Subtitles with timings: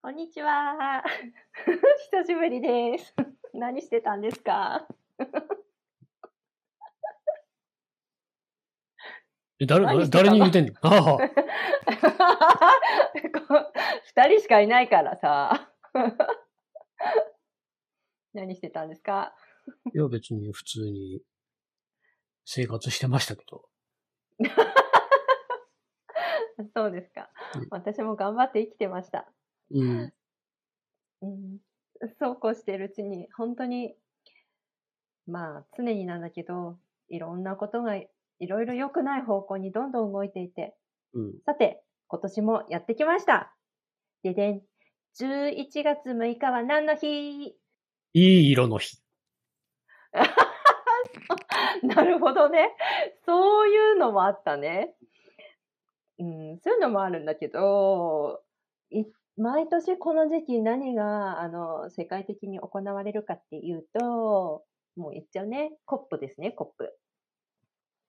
[0.00, 1.02] こんにちは。
[2.12, 3.14] 久しぶりです。
[3.52, 4.86] 何してたんですか？
[9.60, 10.74] え、誰、誰に言うてんねん。
[10.82, 11.18] あ
[14.04, 15.72] 二人しかいないからさ。
[18.34, 19.34] 何してたんですか？
[19.92, 21.22] いや、別に普通に
[22.44, 23.68] 生活してましたけど。
[26.74, 27.66] そうですかうん。
[27.70, 29.28] 私も頑張って生きてました。
[29.70, 30.12] うん。
[31.20, 31.58] うん、
[32.18, 33.94] そうこうしてるうちに、本当に、
[35.26, 38.08] まあ、常になんだけど、いろんなことがい
[38.40, 40.76] ろいろ良くない方向にどんどん動いていて、
[41.14, 41.34] うん。
[41.44, 43.54] さて、今年もやってきました。
[44.22, 44.62] ででん。
[45.20, 47.48] 11月6日は何の日？
[47.48, 47.54] い
[48.14, 49.02] い色の日。
[51.82, 52.74] なるほどね。
[53.26, 54.94] そういうのもあったね。
[56.18, 58.42] うん、そういうのもあるんだけど、
[58.90, 59.04] い
[59.38, 64.64] 毎年この時期何が、あの、世界的に行われるかっていうと、
[64.96, 65.70] もう言っちゃうね。
[65.86, 66.98] コップですね、コップ。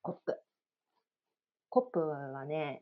[0.02, 0.40] コップ。
[1.70, 2.82] コップはね、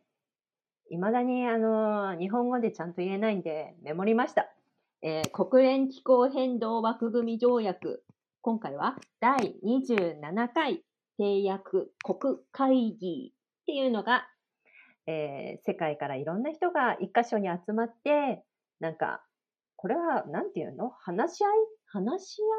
[0.89, 4.50] 未だにあの、日本語でちゃんと言えないんで、メモりました。
[5.02, 8.05] えー国連気候変動枠組み条約。
[8.41, 10.83] 今回は第27回
[11.19, 14.25] 締約国会議っていうのが、
[15.08, 18.44] えー世界からいろんな人が一箇所に集まって、
[18.80, 19.23] なんか、
[19.75, 20.89] これは、なんていうの？
[20.89, 21.52] 話し合い？
[21.88, 22.50] 話し合い？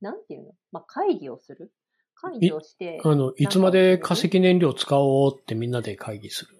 [0.00, 0.52] なんていうの？
[0.72, 1.72] まあ、会議をする？
[2.14, 6.56] 会議をして、あの、いつまで化石燃料使おうってみんなで会議する？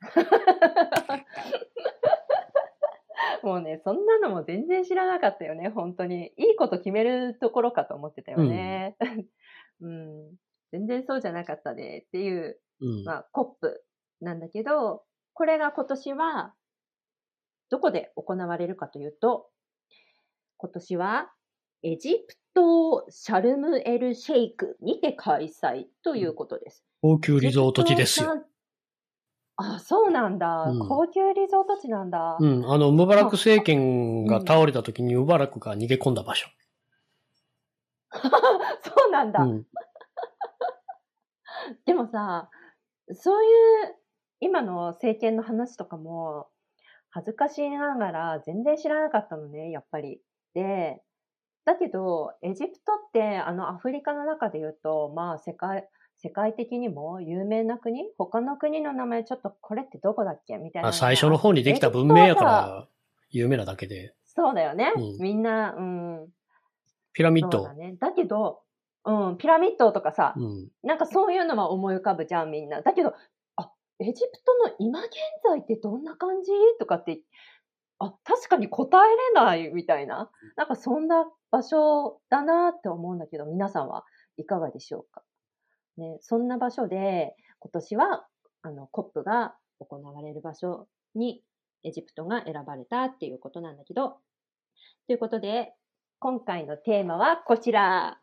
[3.42, 6.32] もうね、そんなのも全然知らなかったよね、本当に。
[6.36, 8.96] いいこと決めるところかと思ってたよね。
[9.80, 10.34] うん。
[10.72, 13.04] 全然そうじゃなかったねっていう、うん。
[13.04, 13.84] まあ、コップ
[14.24, 15.02] なんだけど、
[15.34, 16.54] これが今年は、
[17.70, 19.48] どこで行われるかというと、
[20.56, 21.30] 今年は、
[21.82, 26.84] エジプトシャルムエルシェイクにて開催ということです。
[27.02, 28.42] 高級リゾート地ですよ。
[29.56, 30.64] あ、そうなんだ。
[30.64, 32.38] うん高級リゾート地なんだ。
[32.40, 32.70] うん。
[32.70, 36.48] あの、ムバラク政権が倒れた時にムバラクが逃げ込んだ場所。
[38.10, 38.20] そ
[39.08, 39.42] うなんだ。
[39.42, 39.66] うん。
[41.84, 42.50] でもさ、
[43.12, 43.94] そういう
[44.44, 46.48] 今の政権の話とかも、
[47.08, 50.20] 恥ずかしながら全然知らなかったのね、やっぱり。
[50.52, 51.00] で、
[51.64, 55.88] だけど、エジプトってあのアフリカの中で言うと、まあ世界、
[56.18, 58.04] 世界的にも有名な国？
[58.18, 60.58] 他の国の名前ちょっとこれってどこだっけ？
[60.58, 62.88] みたいな最初の方にできた文明やから
[63.30, 64.14] 有名なだけで。
[64.26, 64.92] そうだよね。
[64.94, 66.28] うんみんな、うん。
[67.14, 67.72] ピラミッドだ。
[67.72, 67.96] ね。
[67.98, 68.60] だけど、
[69.04, 70.68] うん、ピラミッドとかさ、うん。
[70.82, 72.82] なんかそういうのは思い浮かぶじゃん、みんな。
[72.82, 73.14] だけど、あ、
[74.00, 75.12] エジプトの今現
[75.44, 76.50] 在ってどんな感じ？
[76.80, 77.20] とかって、
[77.98, 80.30] あ、確かに答えれないみたいな。
[80.56, 84.04] なんかそんな場所だなって思うんだけど、皆さんは
[84.36, 85.22] いかがでしょうか？
[85.96, 88.26] ね、そんな場所で、今年は、
[88.62, 91.44] あの、コップが行われる場所に
[91.84, 94.16] エジプトが選ばれたっていうことなんだけど、
[95.06, 95.72] ということで、
[96.18, 98.18] 今回のテーマはこちら。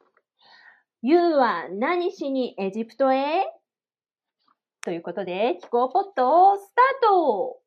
[1.02, 3.46] ユウは何しにエジプトへ？
[4.84, 7.61] ということで、気候ポットをスタート。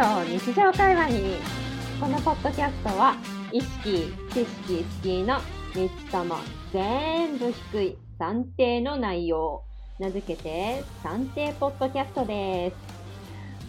[0.00, 1.36] 候変動日常会話に
[2.00, 3.16] このポッドキャストは
[3.52, 5.34] 意識、知識、スキーの
[5.74, 6.36] 3つとも
[6.72, 9.62] 全部低い算定の内容
[9.98, 12.76] 名付けて算定ポッドキャストです。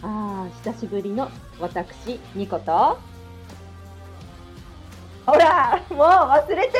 [0.02, 2.98] あー久しぶりの私ニコと。
[5.24, 6.72] ほらもう忘れてるよ。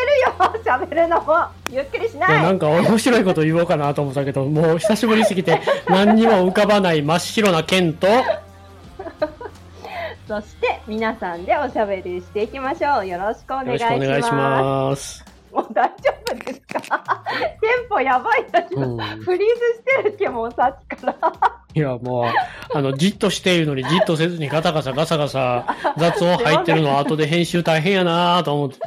[0.65, 2.19] 喋るのもゆっくりしい。
[2.19, 8.09] や、なないんか面白いこと言おうかなと思ったけど、もう久しぶりすぎて何にも浮かばない真っ白な剣と、
[10.33, 15.19] そして皆さんでおしゃべりしていきましょうよろしくお願いしよろしくお願いしまます。
[15.19, 15.95] すもう大丈
[16.31, 17.23] 夫ですか？
[17.61, 18.97] テンポやばいんだけど、うん。
[18.97, 19.49] フリー
[19.99, 21.33] ズしてるっけもうさっきから
[21.75, 22.25] いや、もう、
[22.75, 25.67] あの、じっとしているのにじっとせずにガタガタガサガサ
[25.99, 28.79] 雑音入ってるの後で編集大変やなと思って。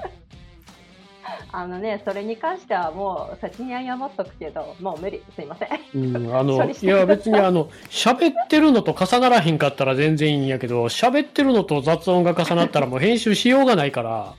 [1.57, 14.33] あのねそれに関してはもう先に謝っとくけどもう無理すいませんうん、あの、 いや別にあの、喋ってるのと重ならへんかったら全然いいんやけど、喋ってるのと雑音が重なったらもう編集しようがないから、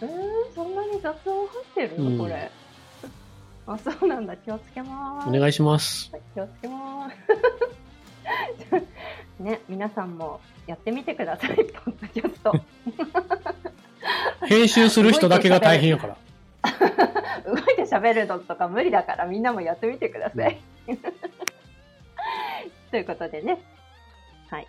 [0.00, 2.50] うーんに雑音入ってるの、うんこれ。
[3.66, 4.34] あ、そうなんだ。
[4.36, 5.36] 気をつけまーす。
[5.36, 6.10] お願いします。
[6.10, 7.10] はい気をつけまー
[8.70, 9.42] す。
[9.42, 12.52] ね、皆さんもやってみてください、ポッドキャスト。
[14.48, 16.16] 編集する人だけが大変やから。
[17.44, 20.58] 動いて喋るのとか無理だからみんなもやってみてください。
[22.90, 23.60] ということでね、
[24.48, 24.66] はい、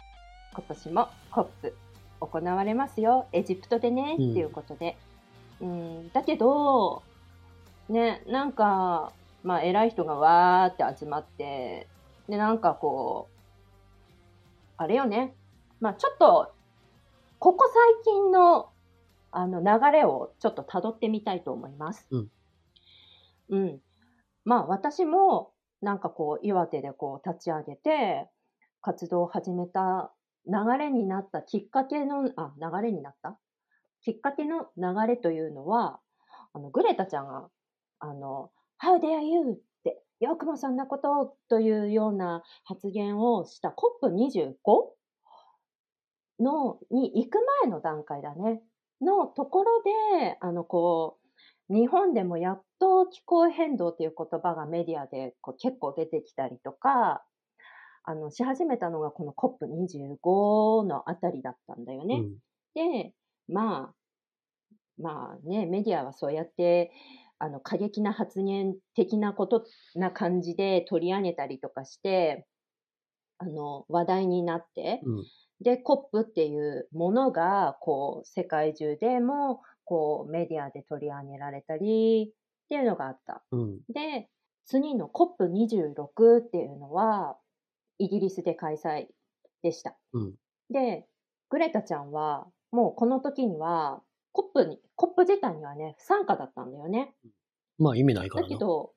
[0.53, 1.75] 今年もコップ
[2.19, 4.31] 行われますよ、エジプトでね、うん。
[4.31, 4.97] っていうことで。
[5.61, 7.01] うん、だけど、
[7.87, 11.87] ね、なんか、まあ、偉い人がわーって集まって、
[12.27, 13.35] で、なんかこう、
[14.75, 15.33] あれよね、
[15.79, 16.51] まあ、ちょっと、
[17.39, 17.71] ここ
[18.05, 18.69] 最近の
[19.31, 22.07] あの流れをちょっと辿ってみたいと思います。
[22.11, 22.31] うん。
[23.49, 23.79] うん。
[24.45, 28.29] まあ私もなんかこう岩手でこう立ち上げて
[28.81, 30.13] 活動を始めた
[30.47, 33.37] 流れになったきっかけの、あ、流れになった？
[34.01, 35.99] きっかけの流れというのは、
[36.53, 37.49] あの、グレタちゃんが、
[37.99, 39.51] あの、How dare you?
[39.53, 44.95] って、よくもそんなことというような発言をした COP25
[46.39, 48.61] の、に行く前の段階だね。
[49.01, 49.83] のところ
[50.21, 51.19] で、あの、こ
[51.69, 57.23] う、日本でもやっと気候変動という言葉がメディアでこう結構出てきたりとか、
[58.03, 62.15] あの、し始めたのがこの COP25 のあたりだったんだよね。
[62.15, 62.39] うん。
[62.75, 63.13] で、
[63.47, 63.95] まあ、
[64.97, 66.91] まあね、メディアはそうやって、
[67.39, 72.47] あの、過激な発言的なことな感じで取り上げたりとかして、
[73.37, 75.25] あの、話題になって、うん。
[75.61, 83.43] で、コップっていうものが、こう、世界中でも、こう、メディアで取り上げられたり、っていうのがあった。
[83.51, 83.79] うん。
[83.89, 84.29] で、
[84.65, 87.37] 次の COP26 っていうのは、
[87.97, 89.07] イギリスで開催
[89.61, 89.97] でした。
[90.13, 90.33] うん。
[90.69, 91.05] で、
[91.49, 94.01] グレタちゃんは、もうこの時には、
[94.31, 97.13] コップに、コップ自体にはね、不参加だったんだよね。
[97.77, 98.49] まあ意味ないからな。
[98.49, 98.93] だけど、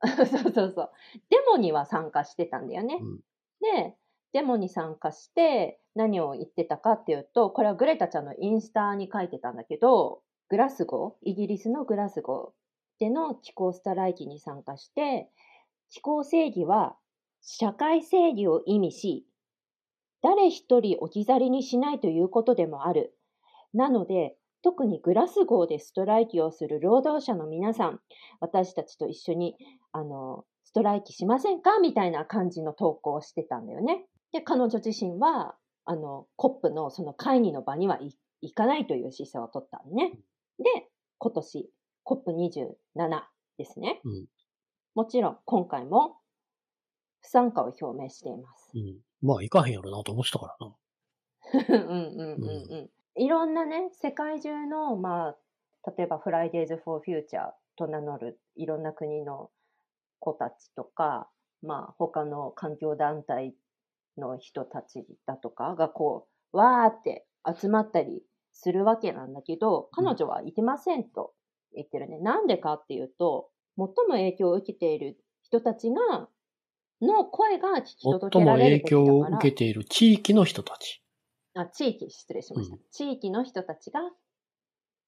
[0.16, 0.90] そうそうそう。
[1.30, 2.98] デモには参加してたんだよね。
[3.00, 3.20] うん
[3.60, 3.96] で、
[4.36, 15.30] デモに参加して何を言ってたかっていうと、これはグレタちゃんのインスタに書いてたんだけど、グラスゴー、イギリスのグラスゴーでの気候ストライキに参加して、
[15.88, 16.96] 気候正義は
[17.40, 19.26] 社会正義を意味し、
[20.22, 23.16] 誰一人置き去りにしないということでもある。
[23.72, 28.00] なので、特にグラスゴーでストライキをする労働者の皆さん、
[28.40, 29.56] 私たちと一緒に、
[29.92, 31.78] あの、ストライキしませんか？
[31.78, 34.04] みたいな感じの投稿をしてたんだよね。
[34.36, 35.56] で、彼女自身は、
[35.86, 37.98] あの、コップのその会議の場には
[38.42, 40.12] 行かないという姿勢を取ったのね。
[40.58, 41.70] で、今年、
[42.04, 42.74] COP27
[43.56, 44.02] ですね。
[44.04, 44.26] うん。
[44.94, 46.18] もちろん、今回も
[47.22, 48.72] 不参加を表明しています。
[48.74, 48.98] うん。
[49.22, 50.76] まあ行かへんやろなと思ってたからな。
[51.68, 53.22] うんうんうんうん。
[53.22, 59.50] いろんなね、世界中の、まあ、例えば Fridays for Future と名乗るいろんな国の
[60.18, 61.30] 子たちとか、
[61.62, 63.54] まあ、他の環境団体
[64.18, 68.22] の人たちだとかがこう、わーって集まったり
[68.52, 71.34] するわけなんだけど、彼女はいてませんと
[71.74, 72.18] 言ってるね。
[72.18, 76.28] なんでかっていうと、最も影響を受けている人たちが、
[77.02, 79.14] の声が聞き届最もけられる影べきだから。
[79.14, 81.02] 響を受けている地域の人たち。
[81.54, 82.76] あ、地域、失礼しました。
[82.76, 84.00] うん地域の人たちが、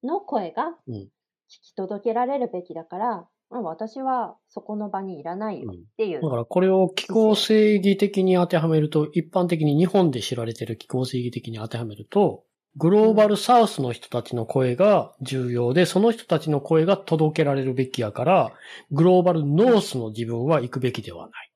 [0.03, 1.09] の声がうん
[1.49, 6.21] 聞き届けられるべきだから、まあ、私はそこの場にいらないよっていう。
[6.21, 12.43] だからこれを気候正義的に当てはめると、一般的に日本で知られている気候正義的に当てはめると、
[12.77, 18.53] グローバルサウスの人たちの声が重要で、その人たちの声が届けられるべきやから、
[18.91, 21.51] グローバルノースの自分は行くべきではない。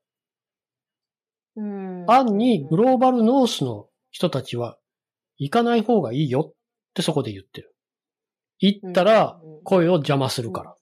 [1.56, 4.78] うん暗にグローバルノースの人たちは
[5.38, 6.54] 行かない方がいいよっ
[6.96, 7.76] てそこで言ってる。
[8.60, 10.76] 行ったら声を邪魔するから。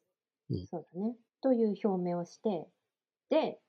[0.69, 1.15] そうだね。
[1.41, 2.67] という表明をして、
[3.29, 3.59] で、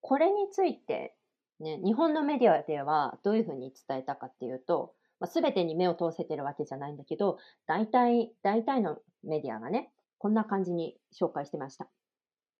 [0.00, 1.14] これについて、
[1.60, 11.88] ね、日本のメディアではどういうふうに伝えたかっていうと、まあ、全てに目を通せてるわけじゃないんだけど、大体、大体のメディアがね、こんな感じに紹介してました。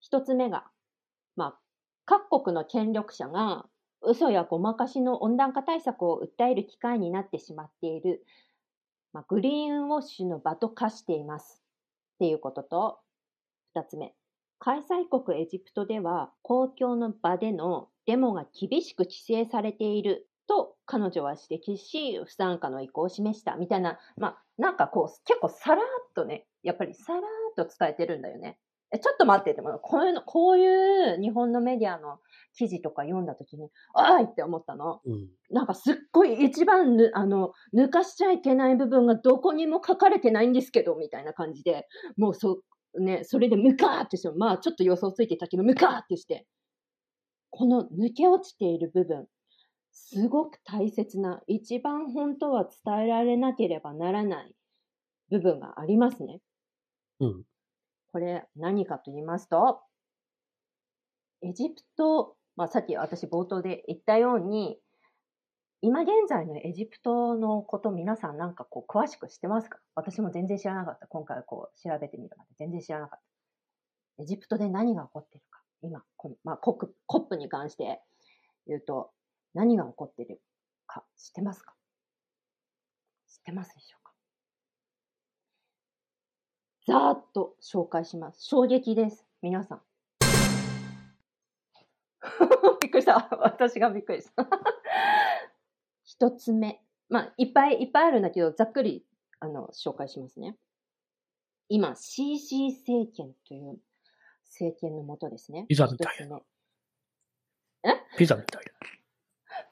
[0.00, 0.70] 一つ目が、
[1.34, 1.58] まあ、
[2.04, 3.66] 各国の権力者が
[4.00, 8.24] 嘘やごまかしの温暖化対策を訴える機会になってしまっている、
[9.12, 11.62] まあ、グリーンウォッシュの場と化しています。
[12.14, 12.98] っていうことと、
[13.74, 14.14] 二つ目。
[14.58, 27.22] 開催国エジプトでは公共の場でのデモが厳しく規制されていると彼女は指摘し、不参加の意向を示したみたいな、まあ、なんかこう、結構さらっとね、やっぱりさらっ
[27.56, 28.58] と伝えてるんだよね。
[28.94, 32.18] え、ちょっと待ってって、こういうの、こういう日本のメディアの
[32.54, 35.00] 記事とか読んだときに、あいって思ったの。
[35.06, 35.28] うん。
[35.50, 41.88] なんかすっごい一番ぬ、あの、抜かしちゃいけない部分がどこにも書かれてないんですけど、みたいな感じで、
[42.18, 42.60] もうそ、
[42.98, 46.46] ね、それでムカーってして、まあちょっと予想ついてたけど、ムカーってして、
[47.50, 49.26] この抜け落ちている部分、
[49.92, 54.54] すごく大切な、一番本当は伝えられなければならない
[55.30, 56.40] 部分がありますね。
[57.20, 57.42] うん。
[58.12, 59.80] これ何かと言いますと、
[61.42, 64.78] エジプト、まあさっき私冒頭で言ったように、
[65.84, 69.80] 今現在のエジプトのこと皆さんなんかこう詳しく知ってますか？
[69.96, 71.08] 私も全然知らなかった。
[71.08, 73.20] 今回こう調べてみるまで全然知らなかっ
[74.16, 74.22] た。
[74.22, 75.60] エジプトで何が起こってるか？
[75.82, 78.00] 今、このまあ、コップコップに関して
[78.68, 79.10] 言うと
[79.54, 80.40] 何が起こってる
[80.86, 81.74] か知ってますか？
[83.28, 84.12] 知ってますでしょうか？
[86.86, 88.44] ざーっと紹介します。
[88.44, 89.26] 衝撃です。
[89.42, 89.82] 皆さん。
[92.80, 93.28] びっくりした。
[93.40, 94.48] 私がびっくりした。
[96.22, 96.80] 一つ目。
[97.08, 99.04] まあ、いっぱいいっぱいあるんだけど、ざっくり、
[99.40, 100.56] あの、紹介しますね。
[101.68, 103.80] 今、CC 政権という
[104.44, 105.66] 政権のもとですね。
[105.68, 106.42] ピザみたい一つ目
[108.16, 108.72] ピザみたいな。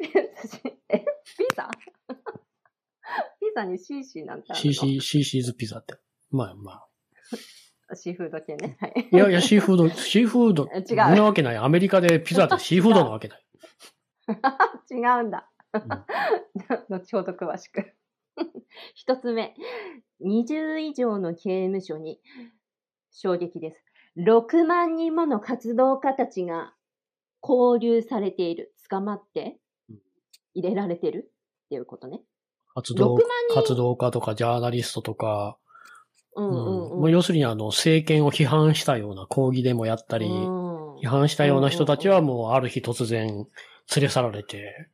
[0.89, 0.99] え？
[0.99, 1.69] ピザ？
[3.39, 5.95] ピザに CC なんてあるの？CC、CC ズピザって。
[6.31, 6.85] まあま
[7.95, 8.77] シーフード系ね。
[8.81, 9.09] はい。
[9.13, 11.57] やいや、シーフード、シーフード、 違うそんなわけない。
[11.57, 13.45] アメリカでピザってシーフードなわけない。
[14.91, 15.50] 違うんだ。
[16.89, 17.93] 後ほど詳しく。
[18.95, 19.55] 一つ目、
[20.23, 22.21] 20以上の刑務所に。
[23.13, 23.85] 衝撃です。
[24.17, 26.75] 6万人もの活動家たちが
[27.41, 28.75] 拘留されている。
[28.89, 29.59] 捕まって。
[29.89, 29.99] うん。
[30.55, 31.33] 入れられてる。
[31.67, 32.21] っていうことね。
[32.75, 33.55] 活動6万人。
[33.55, 35.59] 活動家とかジャーナリストとか、
[36.37, 37.01] うんうんうん。
[37.01, 40.97] もう要するにあの政権を批判したような抗議デモやったり、うん。
[40.99, 43.27] 批判したような人たちはもうある日突然
[43.97, 44.91] 連れ去られて、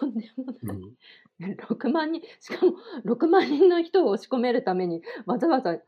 [0.00, 0.56] とんでもない。
[0.62, 0.94] うん
[1.40, 2.74] 6万人、しかも
[3.04, 5.78] 6万人の人を押し込めるためにわざわざ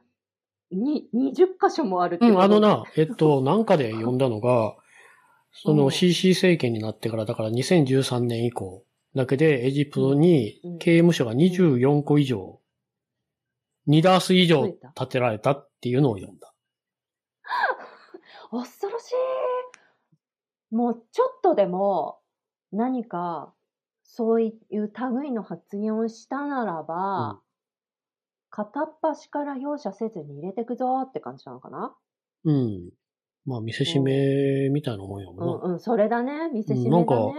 [0.73, 4.75] に20箇所もあるってうん、あのな、えっと、なんかで読んだのが、
[5.53, 8.85] そうのん CC 政権になってから、だから2013年以降
[9.15, 12.61] だけでエジプトにうん刑務所が24個以上、
[13.89, 16.53] 2ダース以上建てられたっていうのを読んだ。
[18.51, 20.75] 恐ろしい。
[20.75, 22.19] もうちょっとでも
[22.73, 23.55] 何か
[24.07, 27.39] そういう類の発言をしたならば、うん
[28.57, 31.95] 片っ端から容赦せずに入れてくぞって感じなのかな？
[32.45, 32.91] うん。
[33.45, 35.45] まあ、見せしめみたいなもんやもんな。
[35.45, 36.49] うんうん、それだね。
[36.55, 36.91] 見せしめだね。
[36.91, 37.35] なんかうん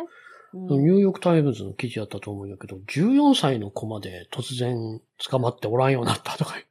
[0.53, 6.69] ニューヨークタイムズの記事やったと思うんやけど、14歳の子まで突然捕まっておらんようになったとか言って。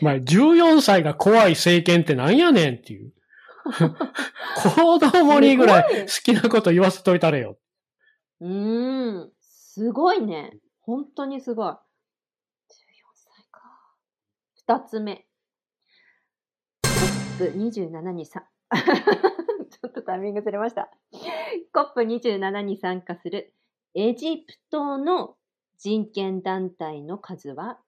[0.02, 3.12] お前、14歳が怖い政権ってなんやねんっていう。
[4.74, 7.58] 子供にぐらい好きなこと言わせといたれよ。
[8.40, 10.58] うーん、すごいね。
[10.80, 11.72] 本当にすごい。
[11.72, 11.76] 14
[13.14, 13.60] 歳か。
[14.54, 15.26] 二つ目。
[17.38, 18.48] COP27 にさ、
[19.70, 20.90] ちょっとタイミングずれました。
[21.74, 23.54] COP27 に参加する
[23.94, 25.36] エジプトの
[25.78, 27.80] 人権団体の数は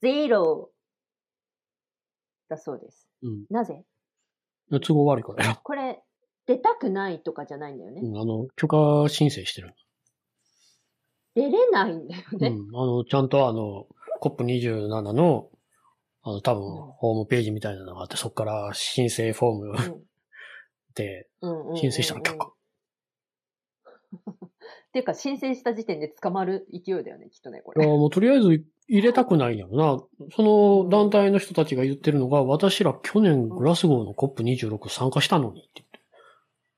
[0.00, 0.70] ゼロ
[2.48, 3.08] だそうです。
[3.22, 3.46] うん。
[3.50, 3.84] なぜ？
[4.70, 5.60] 都合悪いからよ。
[5.62, 6.02] これ、
[6.46, 8.00] 出たくないとかじゃないんだよね。
[8.02, 9.74] うんあの、許可申請してる。
[11.34, 12.48] 出れないんだよね。
[12.48, 12.76] うん。
[12.76, 13.86] あの、ちゃんとあの、
[14.22, 15.50] COP27 の、
[16.22, 20.02] あの、多分、うんホームページみたいなのがあって、そこから申請フォームうん
[20.94, 21.28] で
[21.74, 22.46] 申請したら許可。
[22.46, 22.52] っ
[24.94, 27.84] ていうか、申請した時点で捕まる勢いだよね、きっとね、これ。
[27.84, 30.28] いやもうとりあえず入れたくないんやろな。
[30.34, 35.82] その団体の人たちが言ってるのが、私ら去年グラスゴーの COP26 参加したのにって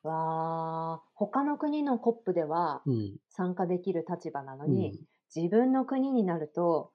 [0.03, 2.83] わあ、他の国のコップでは。
[3.31, 4.75] 参加できる立場なのうん。
[4.75, 5.01] に、
[5.35, 6.93] 自分の国になると、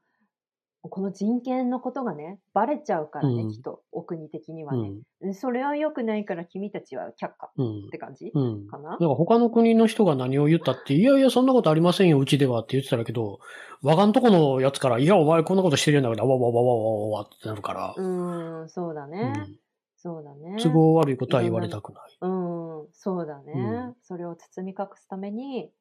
[0.81, 5.01] この人権のことがね、バレちゃうからね、うんきっと、お国的にはうん。
[5.21, 5.33] ね。
[5.33, 7.89] それは良くないから君たちは却下うんっ。
[7.91, 8.67] て感じうん。
[8.67, 8.89] かな？
[8.89, 13.39] なんか他の国の人が何を言ったって、いやいや、そんなことありませんよ、うちではって言ってたらけど、
[13.81, 19.21] 我がんとこのやつから、いや、お前こんなことしてるんだけど、わわわわわわわってなるからう、ーん、そうだうね。
[19.25, 19.59] ん。
[20.03, 20.57] そうだね。
[20.61, 22.17] 都合悪いことは言われたくない。
[22.19, 23.53] うん、そうだね。
[23.55, 23.59] う
[23.91, 25.71] んそれを包み隠すために、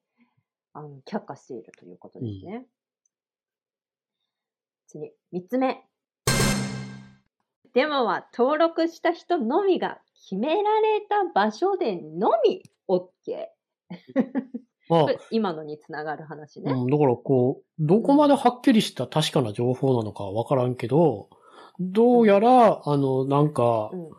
[0.71, 2.65] あの、却下しているということですね。
[4.87, 5.83] 次、三つ目。
[7.73, 13.47] デモは登録した人のみが決められた場所でのみ OK。
[14.87, 16.71] まあ 今のにつながる話ね。
[16.71, 21.29] うん、だからこう、どこまではっきりした確かな情報なのかわからんけど、
[21.79, 24.09] どうやら、あの、なんかう、ん。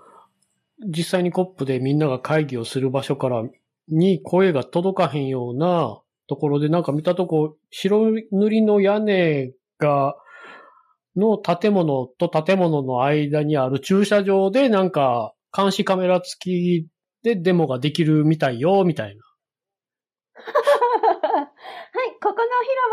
[0.87, 3.44] 実際にコップでみんなが会議をする場所から
[3.88, 10.16] に声が届かへんようなところでなんか見たとこ、白塗りの屋根が、
[11.16, 16.88] の建物と建物の間にある駐車場でなんか監視カメラ付き
[17.23, 19.23] でデモができるみたいよ、みたいな。
[20.34, 22.44] はい、ここの広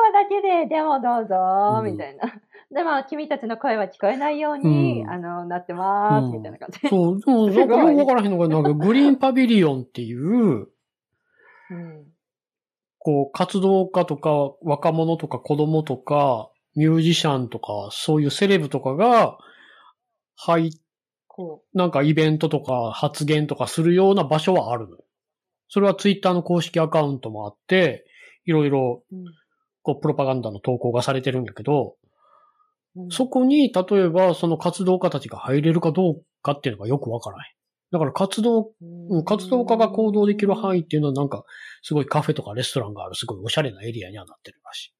[0.03, 2.41] 場だけでデモどうぞ、うんみたいな。
[2.73, 6.87] でも、君たちの声は聞こえないように、うんあの、なってます、うんみたいな感じ。
[6.87, 10.69] そう、でもよくわからへんのが、なんかグリーンパビリオンっていう、
[11.69, 12.05] うん。
[12.97, 19.37] こう、活動家とか若者とか子供とかミュージシャンとかそういうセレブとかが
[20.35, 20.71] 入っ
[21.33, 25.03] こなんかイベントとか発言とかするような場所はあるのよ。
[25.69, 28.05] それはツイッターの公式アカウントもあって、
[28.45, 29.03] いろいろ
[29.81, 31.95] こうプロパガンダの投稿がされてるんやけど、
[32.95, 37.55] うんそこに例えばその活動家たちが入れるかどうかっていうのがよくわからない。
[37.91, 38.71] だから活動、
[39.09, 41.43] うん活動家が行動できる範囲っていうのはなんか
[41.83, 44.93] すごいカフェとかレストランがあるすごいおしゃれなエリアにはなってるらしい。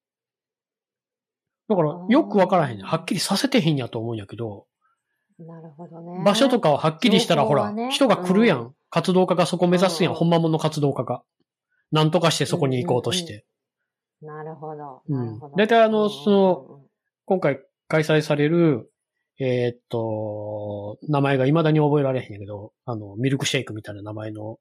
[1.69, 2.85] だからよくわからへんねん。
[2.85, 4.67] はっきりさせてへんやと思うんやけど、
[5.39, 6.23] なるほどね。
[6.23, 8.59] 場所とかははっきりしたらほら、人が来るやん。
[8.59, 10.11] うん活動家がそこ目指すやん。
[10.11, 11.23] うんほんまもの活動家が。
[11.93, 13.45] なんとかしてそこに行こうとして。
[14.21, 15.01] なるほど。
[15.07, 15.55] うんなるほど。
[15.55, 16.81] 大体あのうんその、
[17.25, 18.89] 今回開催される、
[19.37, 24.59] えーっと、名前が未だに覚えられへんやけど、あの、ミルクシェイクみたいな名前の、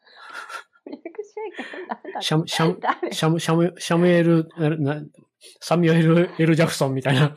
[0.90, 3.12] ミルクシェイクなんだシャム、シャム、誰？
[3.12, 4.48] シャム、シャム、シャムエル、
[5.60, 7.34] サミュエル・エル・ジャクソンみたいな。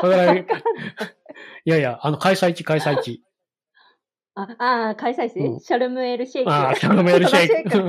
[0.00, 0.46] から、い
[1.66, 3.22] やいや、あの、開催地、開催地。
[4.34, 6.50] あ、あー開催地、うんシャルムエルシェイク。
[6.50, 6.74] あ。
[6.74, 7.82] シャルムエルシェイク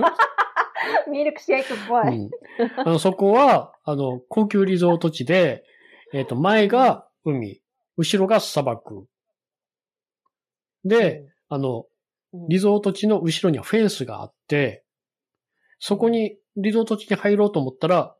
[1.09, 2.15] ミルクシェイクっぽい。
[2.17, 2.29] うん、
[2.77, 5.63] あのそこは、あの、高級リゾート地で、
[6.13, 7.61] えっ、と、前が海、
[7.97, 9.07] 後ろが砂漠。
[10.83, 11.85] で、あの、
[12.33, 14.83] うん、リゾート地の後ろにはフェンスがあって、
[15.79, 18.15] そこに、リゾート地に入ろうと思ったら、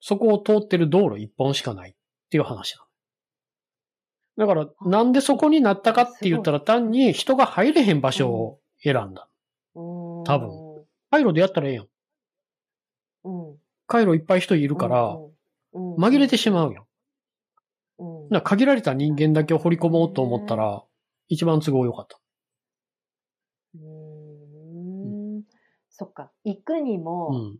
[0.00, 1.94] そこを通ってる道路一本しかないっ
[2.30, 4.46] ていう話なの。
[4.46, 9.28] だから、なんでそこになったかって言ったら単に人が入れへん場所を選んだ。
[9.74, 10.38] 多多
[11.10, 11.18] 分。
[11.18, 11.88] 回路でやったらええやん。
[13.24, 13.56] うん。
[13.86, 15.18] 回路いっぱい人いるから、
[15.72, 16.86] うん、紛れてしまうよ。
[17.98, 18.28] うん。
[18.30, 20.82] な限られた人間だけを掘り込もうと思ったら、
[21.28, 22.18] 一番都合良かった。
[23.74, 25.42] うーん。
[25.90, 26.30] そっか。
[26.44, 27.58] 行くにうも、ん。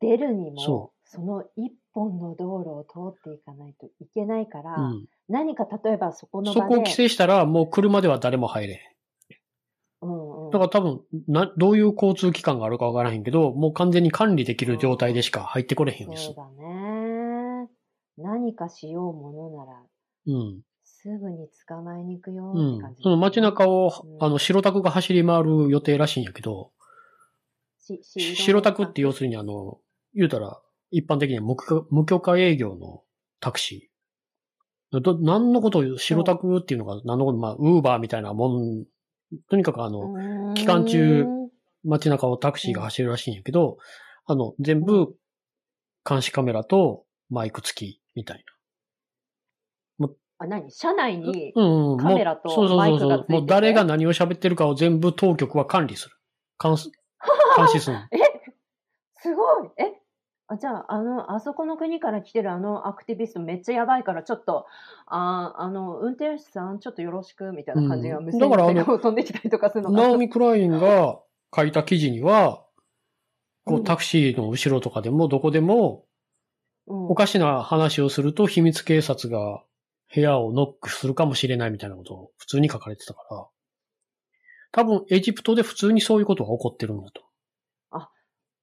[0.00, 5.06] 出るにもそ、その一本の道路を通っていかないといけないから、うん。
[5.28, 8.80] 何か例えばそこのそ場で、こを規制したらもう車では誰も入れへん。
[10.02, 16.34] うんうん、だから多分、な、どういう交通機関があるかわからへんけど、もう完全に管理できる状態でしか入ってこれへんようにする。
[16.34, 17.68] そうだね。
[18.18, 19.82] 何かしようものなら、
[20.26, 20.60] うん。
[20.84, 23.02] すぐに捕まえに行くようんって感じ、。
[23.02, 26.72] その街中を、うんあの、白タクが走り回る予定らしいんやけど、
[27.78, 29.78] しし白タクって要するにあの、
[30.14, 30.60] 言うたら、
[30.90, 33.02] 一般的には無許可無許可営業の
[33.40, 35.00] タクシー。
[35.00, 38.84] ど、何のことを白タクっていうのが、何のこと、まあ、ウーバーみたいなもん、
[39.50, 41.24] とにかくあの、期間中
[41.84, 43.78] 街中をタクシーが走るらしいんやけど、
[44.26, 45.14] あの、全部、
[46.08, 48.44] 監視カメラとマイク付き、みたい
[50.42, 50.70] あ、何？
[50.72, 51.62] 車内に、な。
[51.62, 51.98] うん、うん。
[51.98, 53.08] カメラともうそうそうマイそうそう。
[53.10, 53.32] クがついてて？
[53.34, 56.16] もう誰が何を喋ってるかを全部当局は管理する。
[56.62, 56.90] 監視、
[57.56, 58.02] 監視するの。
[58.10, 58.18] え？
[59.14, 60.01] すごいえ？
[60.52, 64.66] あじゃあ、あの、あそこの国から来てるあのアクティビストめっちゃやばいから、ちょっと、
[65.06, 70.08] ああの、運転手さんちょっとよろしくみたいな感じがだからあので飛んできたりとかするのかな。
[70.08, 71.20] ナオミ・クラインが
[71.54, 72.64] 書いた記事には、
[73.64, 76.04] こううんタクシーの後ろとかでもどこでも、
[76.86, 79.62] うんおかしな話をすると秘密警察が
[80.12, 83.46] 部屋をノックするかもしれないみたいなことを普通に書かれてたから、
[84.72, 87.22] 多分エジプトで普通にそういうことが起こってるんだと。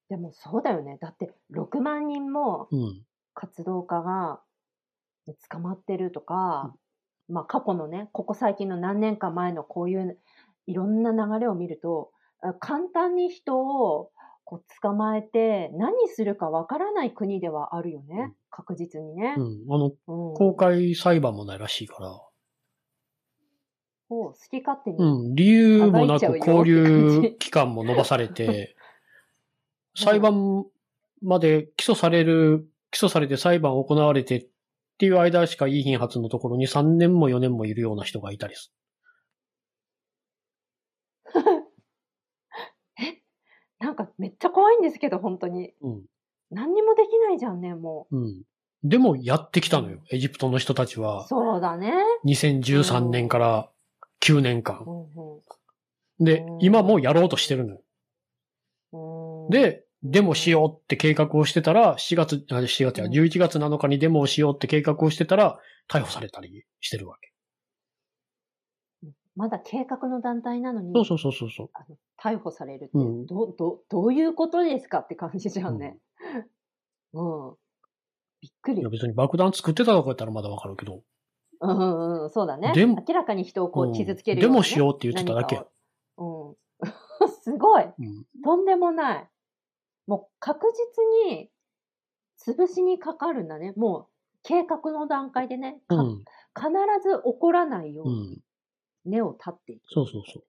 [0.10, 0.98] でもそうだよね。
[1.00, 3.06] だって、6万人もうん。
[3.36, 4.42] 活動家が
[5.50, 6.76] 捕まってるとか、
[7.30, 10.20] まあ過去のね、ここ最近の何年か前のこういう
[10.66, 14.12] いろんな流れを見ると、あ簡単に人を
[14.44, 18.16] こう捕まえて何するかわからない国ではあるよね。
[18.18, 19.42] うん確実にねう。
[19.42, 19.74] ん。
[19.74, 19.94] あの、うん
[20.34, 22.20] 公開裁判もないらしいから、
[24.10, 24.98] を好き勝手に。
[24.98, 25.36] うん。
[25.36, 28.76] 理由もなく暴いちゃうよ交って感じ流期間も延ばされて、
[30.04, 30.66] 裁判
[31.22, 34.48] まで起訴される、起訴されて裁判行われてっ
[34.98, 38.74] ていう間しかいい品発のところに3年も4年もいるような人がいたりす
[43.80, 45.68] なんかめっちゃ怖いんですけど、本当に。
[45.68, 45.76] る。
[45.82, 46.06] うん。
[46.52, 48.44] 何にもできないじゃんね、もうん。
[48.84, 50.00] でもやってきたのよ。
[50.10, 51.28] エジプトの人たちは。
[51.28, 51.94] そうだね。
[52.26, 53.70] 2013年から
[54.22, 54.90] 9年間う。
[54.90, 55.06] んう
[55.38, 55.42] ん
[56.20, 57.82] でうん、今もうやろうとしてるのよ。
[58.92, 65.60] うん、で、デモしようって計画をしてたら、4月、あ、4月や、うん11月7日にデモをしようって計画をしてたら、
[65.90, 67.34] 逮捕されたりしてるわけ。
[69.36, 71.70] まだ計画の団体なのに、そうそうそうそうそう。
[71.74, 75.98] あの逮捕されるって、うんど、ど、どういうことですかって感じじゃんね。
[77.14, 77.56] うん。
[78.42, 78.90] びっくりいや。
[78.90, 81.04] 別に爆弾作ってたとか言ったらまだわかるけど。
[81.62, 82.74] うんうんうん、そうだね。
[82.74, 85.62] でも明らかに人をこうんう傷つけるような、ねデモしようって言ってただけ
[86.18, 86.56] うん。
[87.44, 87.84] すごい。
[87.84, 88.26] うん。
[88.44, 89.30] とんでもない。
[90.10, 90.66] もう確
[91.28, 91.52] 実に
[92.44, 93.74] 潰しにかかるんだね。
[93.78, 96.26] もう計画の段階でね、かうん。
[96.56, 96.72] 必
[97.04, 98.42] ず起こらないよううに
[99.06, 99.12] ん。
[99.12, 99.84] 根を立っていく。
[99.94, 100.40] そうそうそ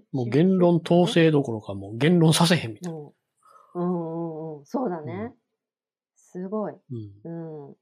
[0.00, 0.02] う。
[0.10, 2.98] もう言論統制どころかもう言論させへんみたいな。
[2.98, 3.12] うんうん
[3.74, 4.66] うんうん。
[4.66, 5.32] そうだね。
[6.16, 6.74] すごい。
[7.24, 7.68] うん。
[7.68, 7.76] うん。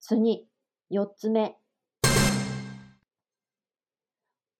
[0.00, 0.48] 次、
[0.88, 1.58] 四つ目。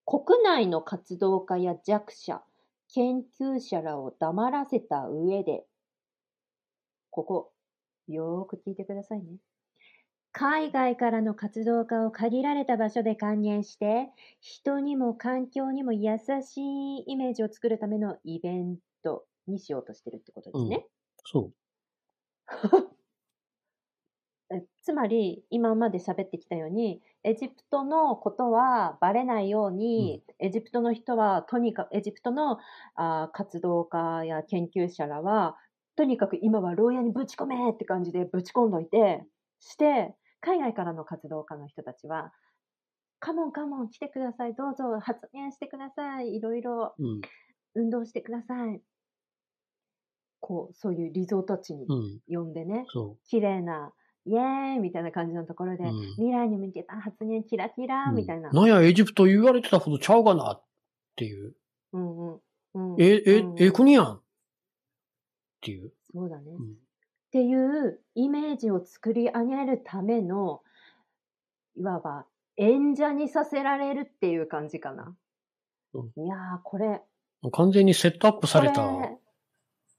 [0.04, 2.42] 国内の活動家や弱者、
[2.94, 5.66] 研究者らを黙らせた上で、
[7.10, 7.52] ここ、
[8.08, 9.38] よーく聞いてくださいね。
[10.32, 14.08] 海外からの活動家を限られた場所で還元して、
[14.40, 20.86] 人にも環境にも優しいイメージを作るためのイベントにしようとしてるってことですね。
[21.24, 21.54] そう。
[24.52, 32.58] えつまり、今まで喋ってきたように、エジプトのことはバレないように、エジプトの人は、とにかく、エジプトの
[32.94, 35.56] あー活動家や研究者らは、
[35.96, 39.24] とにかく今は牢屋にぶち込めって感じでぶち込んどいて、
[39.60, 42.32] して、海外からの活動家の人たちは、
[43.20, 47.20] カモンカモン来てください、どうぞ発言してください、いろいろうん。
[47.74, 48.82] 運動してください。
[50.40, 52.20] こう、そういうリゾート地にうん。
[52.26, 53.92] 呼んでね、そ綺麗な、
[54.24, 58.12] イエーイみたいな感じのところで、うん未来に向けた発言キラキラう。
[58.12, 58.50] みたいな。
[58.50, 60.62] うんなんや、エジプト言われてたほどちゃうかなっ
[61.16, 61.54] ていう。
[61.92, 62.40] うんうん
[62.74, 64.22] うんえ、えうん、ええ国やんっ
[65.60, 65.92] ていう。
[66.12, 66.76] そうだね、っうん。
[67.30, 70.62] ていうイメージを作り上げるための、
[71.76, 75.14] いわば演者にさせられるっていう感じかな。
[75.94, 77.02] ういやー、これ、
[77.50, 78.82] 完全にセットアップされた。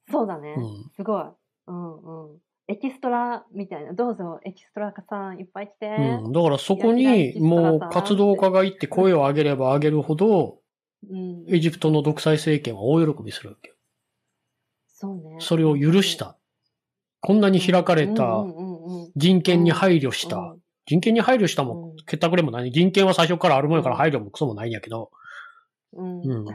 [0.09, 0.55] そうだね。
[0.57, 0.91] うん。
[0.95, 1.23] すごい。
[1.67, 2.38] うんうん。
[2.67, 3.93] エキストラみたいな。
[3.93, 5.88] どうぞ、エキストラさんいっぱい来て。
[6.23, 6.32] うん。
[6.32, 10.60] だからそこにもう活動家が行って声を上げれば上げるほど、
[11.10, 13.76] うんエジプトの独裁政権は大喜びするわけよ。
[14.88, 15.36] そうね。
[15.39, 16.38] それを許した。
[17.19, 18.45] こんなに開かれた
[19.17, 20.38] 人権に配慮した。
[20.38, 22.71] うん人権に配慮したもうん結ったくれもない。
[22.71, 25.12] 人権は最初からあるもんやから配慮もクソもないんやけど、
[25.93, 26.45] うんうん。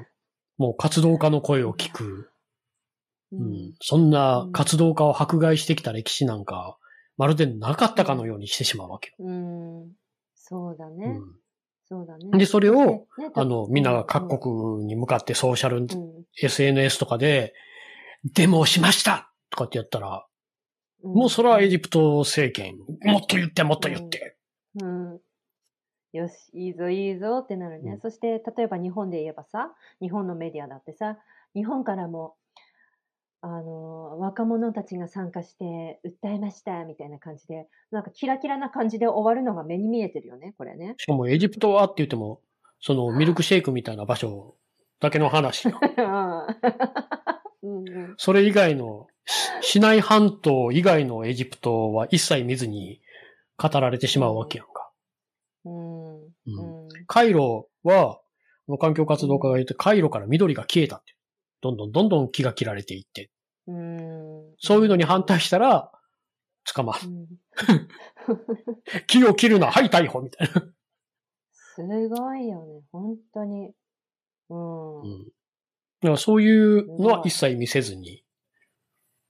[0.58, 2.30] もう活動家の声を聞く。
[3.32, 3.74] ううんん。
[3.80, 6.78] そんな活動家を迫害してきた歴史なんか、
[7.16, 9.14] まるでなかったかのようにしてしまうわけよ。
[9.18, 9.92] うん。
[10.34, 11.06] そうだね。
[11.06, 11.38] うん。
[11.88, 12.38] そうだね。
[12.38, 15.88] でそれをねあの、みんなが各国に向かってソーシャル、うん
[16.40, 17.54] SNS とかで、
[18.34, 20.24] デモをしましたとかってやったら、
[21.02, 24.36] うんもうそれはエジプト政権、もっと言って、もっと言って。
[24.80, 25.20] うん。
[26.12, 27.92] よし、いいぞ、いいぞってなるね。
[27.92, 31.18] うんそして、例えば日本で言えばさ、日本のメディアだってさ、
[31.54, 32.34] 日本からも、
[33.40, 40.94] あの、若者たちが参加して訴えましたみたいな感じで、なんかキラキラな感じで終わるのが目に見えてるよね、これね。
[40.98, 42.40] しかもエジプトはって言っても、
[42.80, 44.56] そのミルクシェイクみたいな場所
[45.00, 45.68] だけの話。
[48.16, 49.06] それ以外の、
[49.60, 53.00] しシナイ半島以外のエジプトは一切見ずに
[53.56, 54.90] 語られてしまうわけやんか。
[55.64, 58.20] うんううんんカイロは、
[58.80, 61.17] 環境活動家が言って、カイロから緑が消えたって。
[61.60, 63.30] どんどんどんどん木が切られていって。
[63.66, 65.90] うんそういうのに反対したら、
[66.64, 67.08] 捕まる。
[67.08, 67.26] うん
[69.06, 70.62] 木を切るな、はい、逮捕みたいな。
[71.50, 73.72] すごいよね、本当に。
[74.50, 75.00] うん。
[75.00, 75.24] うん。
[75.24, 75.30] だ
[76.02, 78.22] からそういうのは一切見せずに。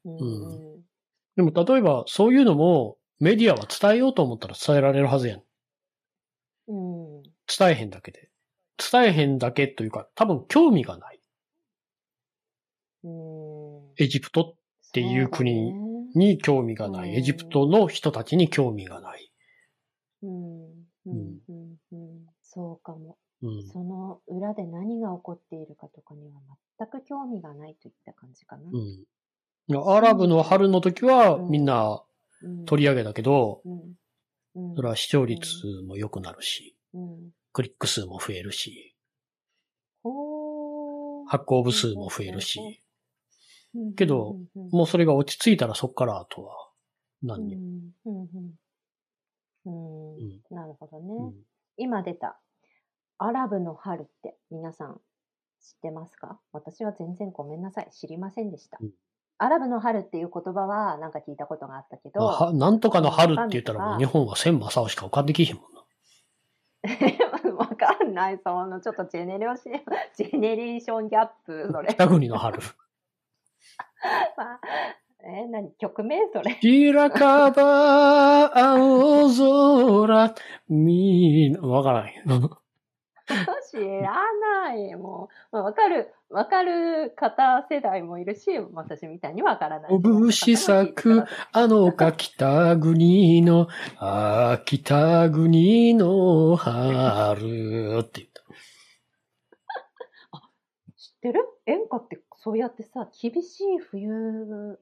[0.04, 0.78] うん
[1.36, 5.42] でも例えばそういうのもメディアは伝えようと思ったら伝えられるはずやん。
[6.68, 7.22] うん。
[7.46, 8.28] 伝えへんだけで。
[8.90, 11.17] 伝えへんだけというか、多分興味がない。
[13.04, 14.02] うん。
[14.02, 15.72] エジプトっていう国
[16.14, 17.10] に興味がない。
[17.10, 19.32] うんエジプトの人たちに興味がない。
[22.42, 23.16] そうかも。
[23.42, 23.68] うん。
[23.68, 26.40] その裏で何が起こっているかとかには
[26.78, 28.62] 全く興味がないといった感じかな。
[28.72, 29.94] うん。
[29.94, 32.02] アラブの春の時はうんみんな
[32.42, 33.62] うん取り上げたけど。
[34.74, 35.48] それは視聴率
[35.86, 37.30] も良くなるし、うん。
[37.52, 38.96] クリック数も増えるし、
[41.28, 42.87] 発行部数も増えるし、うん
[43.96, 44.36] けど、
[44.70, 46.68] もうそれが落ち着いたらそっからあとは
[47.22, 47.62] 何にも。
[50.50, 51.06] なるほどね。
[51.14, 51.34] うん
[51.80, 52.40] 今出た、
[53.18, 55.00] アラブの春って皆さん
[55.60, 56.40] 知ってますか？
[56.52, 57.90] 私は全然ごめんなさい。
[57.92, 58.78] 知りませんでした。
[58.80, 58.90] うん
[59.40, 65.78] アラブの春っていう言葉はなんか聞いたことがあったけど、まあはなんとかの春って言ったらもう日本は千正雄しか浮かんできひんもんな。
[67.54, 68.40] わかんない。
[68.42, 69.82] そのちょっとジェネレーション、
[70.16, 71.94] ジェネレーションギャップ、それ。
[71.94, 72.58] 北国の春。
[74.36, 74.60] まあ
[75.24, 75.72] え、何？
[75.78, 76.16] 曲名？
[76.32, 76.58] それ。
[76.60, 79.28] 白樺青
[80.06, 80.34] 空、
[80.68, 82.08] みんな、わからん。
[83.70, 84.14] 知ら
[84.64, 84.94] ない。
[84.94, 89.90] もう、まあ、わかる、わかる方世代もいるし、私みたいにわからない。
[90.02, 93.68] 拳咲くあのか北国の、
[93.98, 98.42] あ北国の春って言った。
[100.96, 101.44] 知ってる？
[101.66, 104.78] 演歌ってそうやってさ、厳しい冬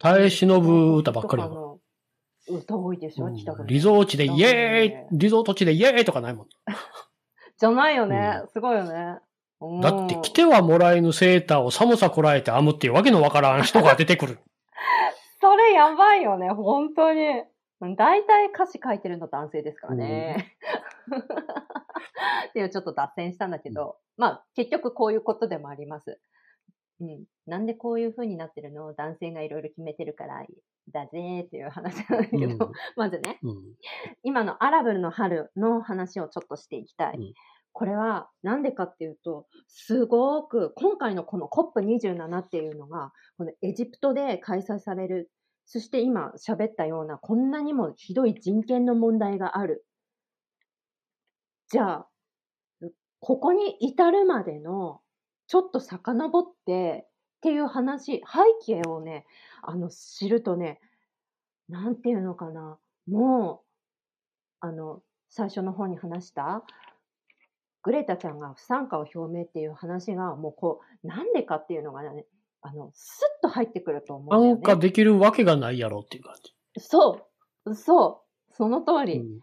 [0.00, 3.68] 耐え忍ぶ歌ばっかりやもんとかの歌多いでしょ、うん北国。
[3.68, 6.46] リゾート地でイエーイリゾート地でイエーイとかないもん。
[7.58, 8.42] じゃないよね。
[8.52, 9.18] すごいよね。
[9.60, 14.38] うんだって着てはもらえぬセーターを寒さこらえて編むっていうわけのわからん人が出てくる。
[15.40, 17.44] それやばいよね、本当に。
[17.96, 20.56] 大体歌詞書いてるの男性ですからね。
[22.48, 26.18] っていうちょっと脱線したんだけど、まあ結局こういうことでもあります。
[27.00, 27.24] うん。
[27.46, 28.94] なんでこういう風になってるの？
[28.94, 30.44] 男性がいろいろ決めてるから
[30.92, 32.58] だぜーっていう話なんだけど、うん
[32.96, 33.74] まずね、うん
[34.22, 37.16] 今のアラブの春の話をちょっとしていきたい。
[37.16, 37.34] うん
[37.76, 45.28] これはなんでかっていうと、すごく今回のこの COP27 っていうのが、このエジプトで開催される。
[45.66, 49.84] そして今喋ったようなこんなにもひどい人権の問題がある。
[51.68, 52.08] じゃあ、
[53.18, 55.00] ここに至るまでの
[55.46, 57.10] ちょっと遡ってっ
[57.42, 58.18] ていう話、
[58.66, 59.26] 背景をね、
[59.62, 60.80] あの知るとね、
[61.68, 63.62] なんていうのかな、も
[64.62, 66.64] う、あの、最初の方に話した、
[67.82, 72.24] グレタちゃんが不参加を表明っていう話が、もうこう、なんでかっていうのがね、
[72.62, 74.80] あの、スッと入ってくると思うんだよなんかね。
[74.80, 76.54] できるわけがないやろっていう感じ。
[76.78, 77.28] そ
[77.66, 79.18] う、そう、その通り。
[79.20, 79.40] うん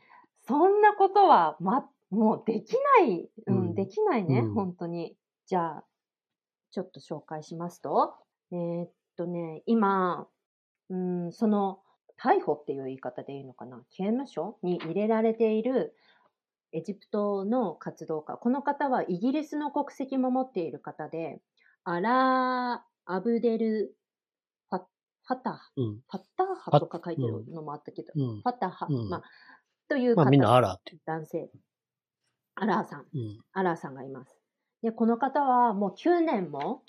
[0.47, 5.15] そんなことは、ま、もうできない、うん、うんできないね、うん本当に。
[5.45, 5.83] じゃあ、
[6.71, 8.13] ちょっと紹介しますと、
[8.51, 10.27] えーっとね、今、
[10.89, 11.79] うん、その、
[12.21, 15.95] 逮捕っていう言い方でいいのかな、刑務所に入れられている
[16.71, 18.37] エジプトの活動家。
[18.37, 21.41] この方はイギリスの国籍も持っている方で、
[21.83, 23.95] アラー・アブデル・
[24.69, 25.95] ファファタハ、うん。
[25.95, 28.47] ファッターハとか書いてるのもあったけど、うんフ。
[28.47, 29.23] ァタハ、うんまあ、
[29.89, 30.95] という方、まあみんなあらって。
[31.05, 31.49] 男性、
[32.55, 33.05] アラーさん。
[33.53, 34.40] アラーさんがいます。
[34.81, 36.83] で、この方はもう9年も、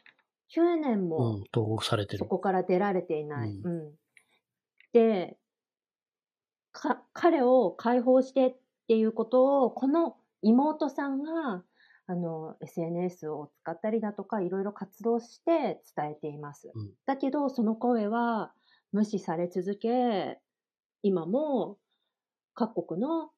[0.55, 1.45] 9年うもん。
[1.53, 2.19] 投獄されてる。
[2.19, 3.51] そこから出られていない。
[3.51, 3.95] ううん
[4.93, 5.39] で、
[6.73, 8.57] か、彼を解放してっ
[8.89, 11.65] ていうことを、この妹さんが、
[12.07, 16.71] あの、SNS を使ったりだとか、いろいろ活動して伝えています。
[16.75, 18.53] うんだけど、その声は
[18.91, 20.41] 無視され続け、
[21.03, 21.79] 今も
[22.55, 23.33] 各国の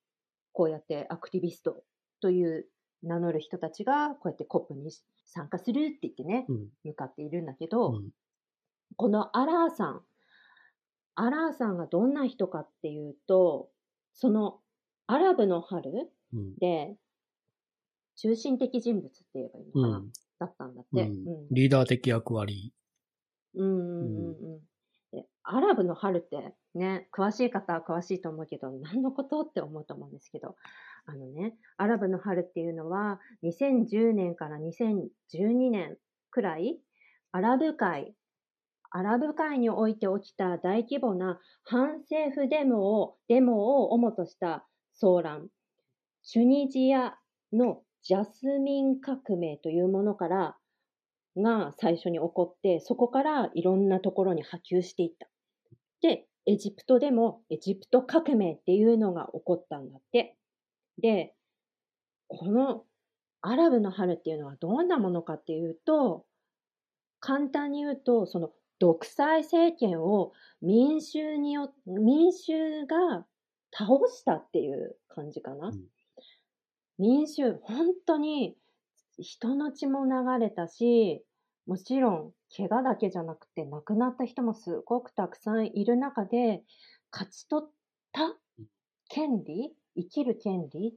[0.53, 1.85] こうやってアクティビスト
[2.21, 2.67] という
[3.05, 4.91] 名乗る人たちがこうやって COP に
[5.27, 6.69] 参加するって言ってね、うん。
[6.85, 8.11] 向かっているんだけど、うん。
[8.97, 10.03] このアラーさん、
[11.15, 13.69] アラーさんがどんな人かっていうと、
[14.13, 14.61] その
[15.07, 15.91] アラブの春
[16.33, 16.57] うん。
[16.57, 16.97] で
[18.17, 20.13] 中心的人物って言えばいいのかな、うん。
[20.39, 21.11] だったんだって。
[21.51, 22.73] リーダー的役割。
[23.55, 24.74] うんうんうんうんで
[25.45, 30.57] アラブの春ってね、詳しい方は詳しいと思うけど、何のことって思うと思うんですけど、
[31.07, 35.99] あのね、アラブの春っていうのは、2010年から2012年
[36.31, 36.81] くらい、
[37.33, 38.15] アラブ界、
[38.91, 44.67] アラブ界において起きた大規模な反政府デモを、デモを主とした
[45.01, 45.49] 騒乱、
[46.23, 47.19] チュニジア
[47.53, 50.57] のジャスミン革命というものから、
[51.37, 55.29] が最初に起こって、そこからいろんなところに波及していった。
[56.05, 60.37] で、エジプトでもエジプト革命っていうのが起こったんだって。
[61.01, 61.35] で、
[62.29, 62.85] この
[63.41, 66.27] アラブの春っていうのはどんなものかっていうと、
[67.21, 73.25] 簡単に言うと、その独裁政権を民衆によ、民衆が
[73.73, 75.69] 倒したっていう感じかな。
[75.69, 75.85] うん
[76.97, 78.57] 民衆、本当に
[79.19, 81.25] 人の血も流れたし、
[81.67, 86.63] もちろん怪我だけじゃなくて亡くなった人もすごくたくさんいる中で
[87.13, 87.71] 勝ち取っ
[88.13, 88.37] た
[89.09, 90.95] 権利生きる権利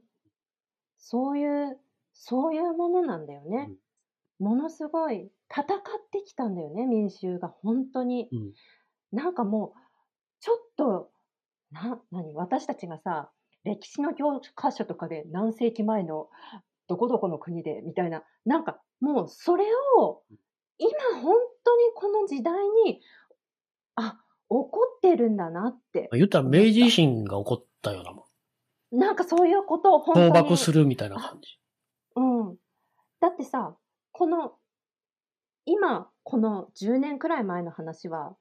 [0.98, 1.78] そういう、
[2.12, 3.70] そういうものなんだよね。
[4.40, 5.66] ものすごい戦っ
[6.12, 8.28] てきたんだよね、民衆が本当に。
[8.32, 8.52] うん。
[9.12, 9.74] なんかも
[10.40, 11.10] ちょっと、
[11.70, 12.34] な、何？
[12.34, 13.30] 私たちがさ、
[13.64, 16.28] 歴史の教科書とかで何世紀前の
[16.88, 19.64] どこどこの国でみたいな、なんかもうそれ
[19.98, 20.22] を
[20.78, 20.90] 今
[21.22, 21.34] 本
[21.68, 22.54] 当にこの時代
[22.86, 23.00] に、
[23.96, 26.08] あ、起こってるんだなって。
[26.12, 28.26] 言ったら明治維新が起こったようなも
[28.92, 28.98] ん。
[28.98, 30.26] なんかそういうことを本当に。
[30.28, 31.58] 倒幕するみたいな感じ。
[32.16, 32.20] う
[32.52, 32.56] ん。
[33.20, 33.76] だってさ、
[34.12, 34.54] この、
[35.66, 38.34] 今、この10年くらい前の話は、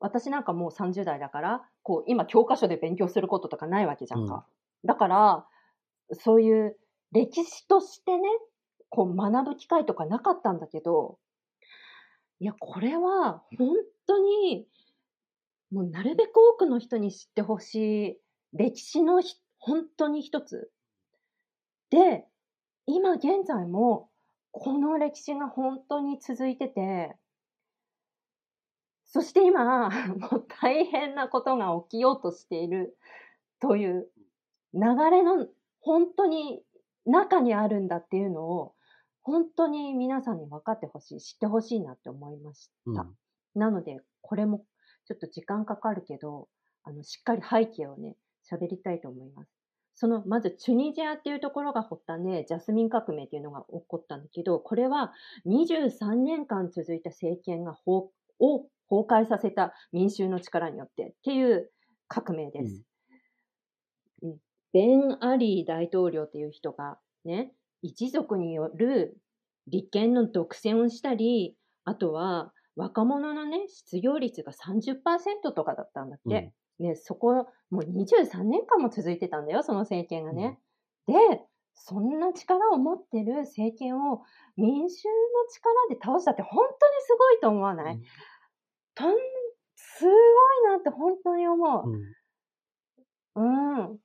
[0.00, 4.46] 私なんかもう30代だから、こう、今教科書で勉強することとかないわけじゃんか。
[4.84, 5.46] だから、
[6.12, 6.76] そういう
[7.12, 8.28] 歴史としてね、
[8.90, 11.18] こう学ぶ機会とかなかったんだけど、
[12.40, 14.66] いや、これは本当に、
[15.70, 17.74] もうなるべく多くの人に知ってほし
[18.10, 18.18] い
[18.52, 20.70] 歴史のひ本当に一つ。
[21.90, 22.26] で、
[22.86, 24.10] 今現在も
[24.52, 27.16] この歴史が本当に続いてて、
[29.04, 32.96] そして今、 もう大変なことが起きようとしている
[33.60, 34.10] という
[34.74, 35.46] 流れの
[35.80, 36.62] 本当に
[37.06, 38.73] 中にあるんだっていうのを
[39.24, 43.02] 本当に皆さんに分かってほしい、知ってほしいなって思いました。
[43.02, 43.14] うん。
[43.54, 44.64] なので、これも
[45.06, 46.48] ちょっと時間かかるけど、
[46.84, 48.16] あの、しっかり背景をね、
[48.50, 49.50] 喋りたいと思います。
[49.94, 55.12] その、まず、チュニジアっていうところが発端で、ジャスミン革命っていうのが起こったんだけど、これは
[55.46, 58.10] 23年間続いた政権が崩
[58.40, 61.70] を崩壊させた民衆の力によってっていう
[62.08, 62.82] 革命です。
[64.22, 64.38] うん
[64.74, 67.52] ベン・アリー大統領っていう人がね、
[67.84, 69.16] 一族による
[69.66, 76.52] 立憲の独占をしたり、あとは若者のね、失業率が30%とかだったんだって。
[76.80, 80.58] ね、そこ、もう23年間も続いてたんだよ、その政権がね。
[81.06, 81.14] で、
[81.74, 84.22] そんな力を持ってる政権を
[84.56, 85.14] 民衆の
[85.52, 88.00] 力で倒したって本当にすごいと思わない、
[88.94, 89.14] とん、
[89.76, 90.14] すごい
[90.72, 91.82] なって本当に思う。
[93.36, 93.82] うん。
[93.82, 93.98] うん。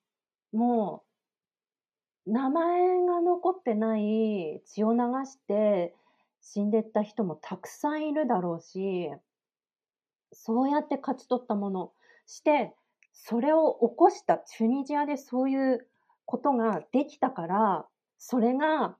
[0.51, 1.08] もう、
[2.29, 5.93] 名前が残ってない血を流して
[6.41, 9.09] 死んでった人もたくさんいるだろうし、
[10.31, 11.91] そうやって勝ち取ったもの
[12.25, 12.73] して、
[13.13, 15.87] それを起こしたチュニジアでそういう
[16.25, 17.85] ことができたから、
[18.17, 18.95] それが、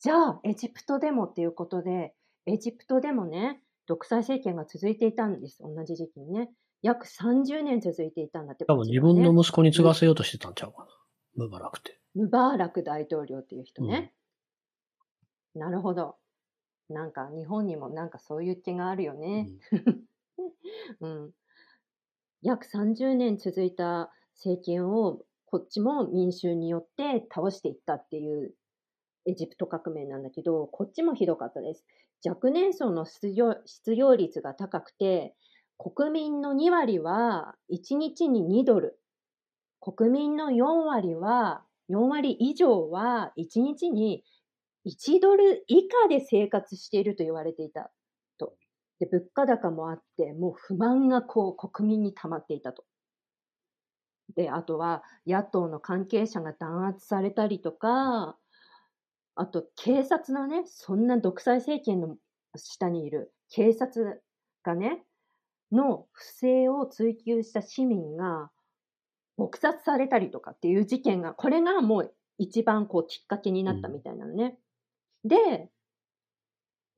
[0.00, 2.14] じゃあエジプトでもっていうことで、
[2.46, 5.62] エジプトでもね、独裁政権が続いていたんです。
[5.62, 6.50] 同じ時期にね。
[6.82, 8.64] 約30年続いていたんだって。
[8.66, 10.88] 多分自分の息子に継がせようとしてたんちゃうかな。
[11.44, 11.98] ムバラクて。
[12.14, 14.12] ムバーラク大統領っていう人ね。
[15.54, 16.16] なるほど。
[16.88, 19.48] なんか日本にもなんかそういう気があるよね。
[21.00, 21.32] うん。
[22.42, 28.54] 約30年続いた政権をこっちも民衆によって倒していったっていう
[29.26, 31.84] エジプト革命なんだけど、こっちもひどかったです。
[32.24, 35.34] 若年層の失業失業率が高くて、
[35.76, 38.98] 国民の2割は1日に2ドル。
[39.80, 44.24] 国民の4割は、4割以上は1日に
[44.86, 47.90] 1ドル以下で生活していると言われていた
[48.38, 48.54] と。
[49.00, 52.84] で、物価高もあって、もう不満がこう国民に溜まっていたと。
[54.36, 58.36] で、あとは野党の関係者が弾圧されたりとか、
[59.34, 62.16] あと警察のね、そんな独裁政権の
[62.56, 64.22] 下にいる警察
[64.62, 65.04] がね、
[65.70, 68.50] の不正を追及した市民が
[69.38, 74.58] 撲殺されたりとかっていう事件が、これがもう一番こうきっかけになったみたいなのね。
[75.24, 75.70] で、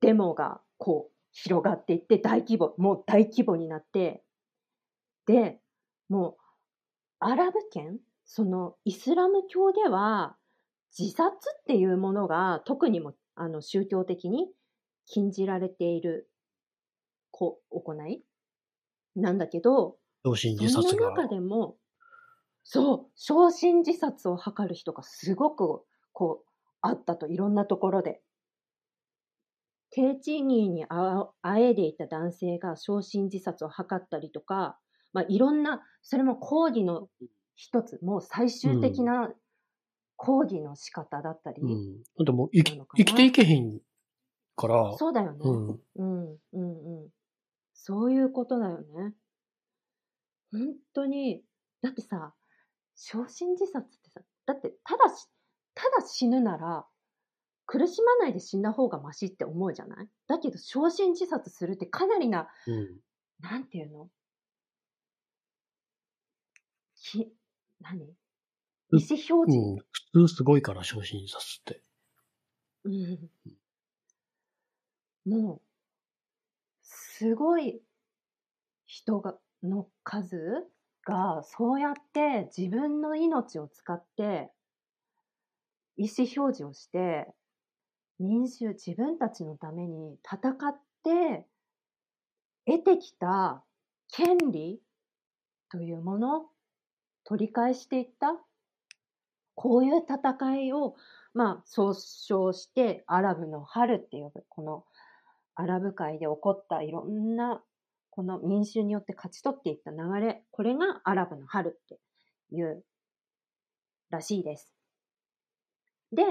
[0.01, 4.23] デモがこう広がっていって大規模、もう大規模になって、
[5.27, 5.59] で、
[6.09, 6.35] もう
[7.19, 10.35] アラブ圏、そのイスラム教では
[10.97, 14.47] 自殺っていうものが特にもあの宗教的に
[15.05, 16.29] 禁じられている
[17.31, 18.23] こ行い
[19.15, 20.89] なんだけど、同心自殺が。
[20.89, 21.77] そんな中でも、
[22.63, 26.49] そう、焼身自殺を図る人がすごく、こう、
[26.81, 28.21] あったと、いろんなところで。
[29.91, 34.79] 低賃金にああえでいた男性が焼身自殺を図ったりとか、
[35.11, 37.09] まあ、いろんな、それも抗議の
[37.55, 39.33] 一つ、もう最終的な
[40.15, 42.03] 抗議の仕方だったり、うん。
[42.03, 43.79] だってもう生き生きていけへん
[44.55, 45.39] から、そうだよね。
[45.43, 45.67] うん。
[45.67, 47.09] うん、うん、うん。
[47.73, 49.13] そういうことだよね。
[50.51, 51.43] 本当に、
[51.81, 52.33] だってさ、
[52.95, 55.27] 焼身自殺ってさ、だってただし、
[55.73, 56.85] ただ死ぬなら、
[57.65, 60.09] 苦しまないで死んだ方がマシって思うじゃない？
[60.27, 62.99] だけど、焼身自殺するってかなりな、うん。
[63.39, 64.09] なんていうの？
[66.95, 67.31] き、
[67.79, 68.01] 何？
[68.01, 69.77] 意う思表示、うん。
[69.77, 71.81] 普通すごいから、昇進自殺って。
[72.83, 73.29] うん
[75.23, 75.61] もう、
[76.81, 77.81] すごい
[78.85, 80.67] 人が、の数？
[81.05, 84.51] がそうやって自分の命を使って
[85.97, 87.27] 意思表示をして
[88.19, 91.45] 民衆自分たちのために戦って
[92.65, 93.63] 得てきた
[94.11, 94.79] 権利
[95.71, 96.45] というもの
[97.23, 98.35] 取り返していった。
[99.55, 100.95] こういう戦いを
[101.33, 104.85] まあ総称してアラブの春って呼ぶこの
[105.55, 107.61] アラブ界で起こったいろんな
[108.11, 111.99] この民衆によって勝ち取っていった流れ、これがアラブの春って
[112.53, 112.83] いう
[114.09, 114.73] らしいです。
[116.11, 116.23] で、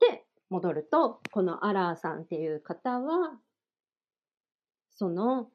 [0.00, 3.38] で、戻ると、このアラーさんっていう方は、
[4.90, 5.48] その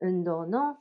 [0.00, 0.78] 運動の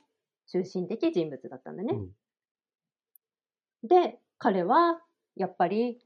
[0.48, 1.94] 中心的人物だったんだね。
[1.94, 5.02] うん、で、彼は、
[5.36, 6.00] やっぱり、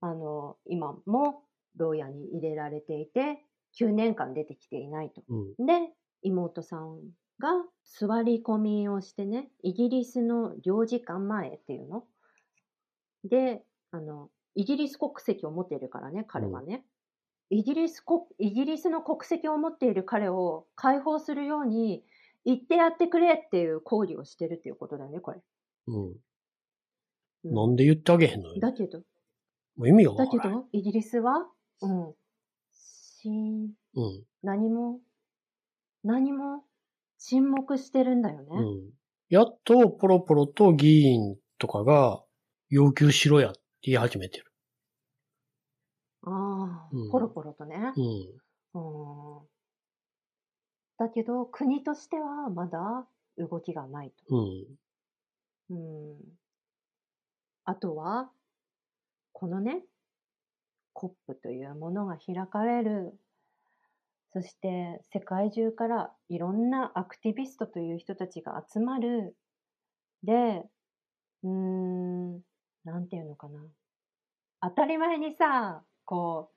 [0.00, 1.42] あの、今も
[1.76, 3.44] 牢屋に入れられていて、
[3.80, 5.22] 9年間出てきていないと。
[5.28, 5.92] うん、で、
[6.26, 7.00] 妹さん
[7.38, 7.50] が
[7.84, 12.04] 座り込みをしてね、イギリスの領事館前っていうの？
[13.24, 16.84] で、あの、イギリス国籍を持っているからね、彼はね。
[17.50, 22.04] うん、イギリス国、イギリスの国籍を持っている彼を解放するように
[22.44, 25.40] 言ってやってくれっていう抗議をしてるっていうことだよね、これ。
[25.88, 26.06] うん。
[27.44, 28.60] うん、なんで言ってあげへんのよ。
[28.60, 28.98] だけど。
[29.76, 31.46] もう意味がだけど、イギリスは、
[31.82, 32.14] うん。
[32.72, 34.24] しん、うん。
[34.42, 35.00] 何も
[36.06, 36.62] 何も
[37.18, 38.46] 沈黙してるんだよね。
[38.50, 38.90] うん。
[39.28, 42.22] やっとポロポロと議員とかが
[42.68, 44.44] 要求しろやって言い始めてる。
[46.22, 47.76] ああ、うん、ポロポロとね。
[48.74, 49.40] うん。
[50.98, 54.36] だけど、国としてはまだ動きがないと。
[55.70, 55.76] うん。
[55.76, 56.16] うん。
[57.64, 58.30] あとは、
[59.32, 59.82] このね、
[60.92, 63.18] コップというものが開かれる
[64.36, 69.34] そして世界中からいろんなアクティビストという人たちが集まる。
[70.24, 70.62] で、
[71.42, 72.32] うーん、
[72.84, 73.60] なんていうのかな。
[74.60, 76.56] 当たり前にさ、こう、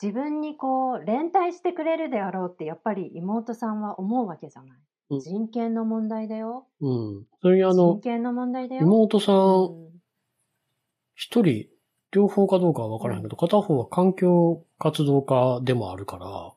[0.00, 4.78] 自分にこう、連帯してくれるであろうってやっぱり妹さんは思うわけじゃない。
[5.10, 6.68] うん、人権の問題だよ。
[6.80, 7.26] うん。
[7.42, 8.82] それにあの、人権の問題だよ。
[8.82, 9.90] 妹さん、
[11.16, 11.68] 一、うん、人、
[12.12, 16.55] 両方かどうかはわからんけど、片方は環境活動家でもあるから、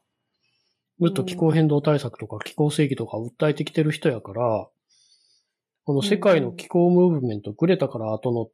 [1.02, 4.68] ずっと気候変動対策とか気候正義とか訴えてきてる人やから、
[5.86, 8.50] この世界の気候ムーブメント、グレタから後の、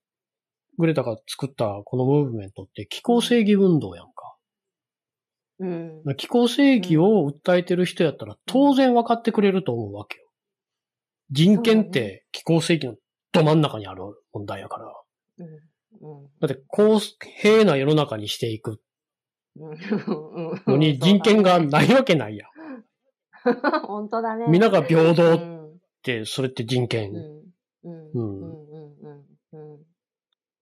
[0.78, 4.36] グレタが作ったこのムーブメントって気候正義運動やんか。
[5.60, 10.26] うん、気候正義を訴えてる人やったら当然分かってくれると思うわけよ。
[11.32, 12.96] 人権って気候正義の
[13.32, 14.02] ど真ん中にある
[14.34, 14.94] 問題やから。
[15.40, 15.48] うん。
[16.02, 18.82] うん、だって公平な世の中にしていく
[19.56, 22.48] のに人権がないわけないや。
[23.86, 24.46] 本当だね。
[24.48, 27.14] 皆が平等って、それって人権。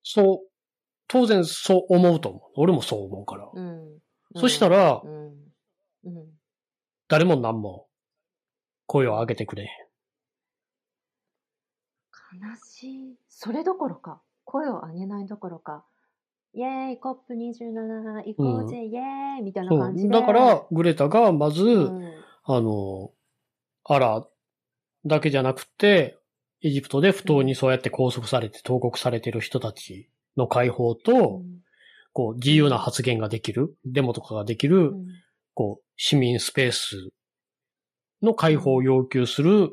[0.03, 0.49] そう、
[1.07, 2.41] 当然そう思うと思う。
[2.55, 3.49] 俺もそう思うから。
[3.53, 3.99] うん、
[4.35, 5.33] そしたら、うん、
[7.07, 7.87] 誰も何も
[8.85, 9.69] 声を上げてくれへん。
[12.41, 13.15] 悲しい。
[13.29, 15.85] それどころか、声を上げないどころか、
[16.55, 20.09] イェーイ、コップ27行こうぜ、うん、イェーイみたいな感じで。
[20.09, 23.11] だから、グレタがまず、うん、あの、
[23.85, 24.27] アラ
[25.05, 26.17] だけじゃなくて、
[26.61, 31.59] エジプトで不当にそうやって拘束されて投獄されてる人たちの解放と、うん、
[32.13, 34.93] こう、自由な発言ができる、デモとかができる、
[35.55, 37.09] こう、市民スペース
[38.21, 39.71] の解放を要求する、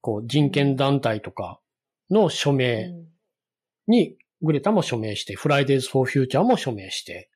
[0.00, 1.60] こう、人権団体とか
[2.10, 2.92] の署名
[3.86, 7.30] にグレタも署名して、フライデーズ・フォー・フューチャーも署名して、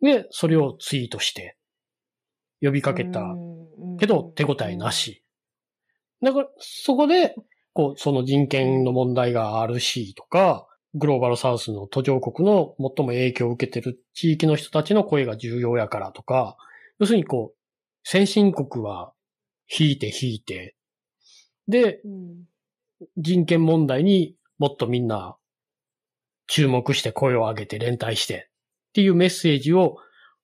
[0.00, 1.56] で、それをツイートして、
[2.60, 3.22] 呼びかけた。
[3.98, 5.22] けど手応えなし。
[6.22, 7.34] だから、そこで、
[7.72, 16.56] こう、その人権の問題があるしとか、グローバルサウスの途上国の最も影響を受けてる地域の人たちの声が重要やからとか、
[17.00, 17.56] 要するにこう、
[18.04, 19.12] 先進国は
[19.68, 20.76] 引いて引いて、
[21.66, 22.00] で、
[23.16, 25.36] 人権問題にもっとみんな
[26.46, 28.48] 注目して声を上げて連帯して
[28.90, 29.96] っていうメッセージを、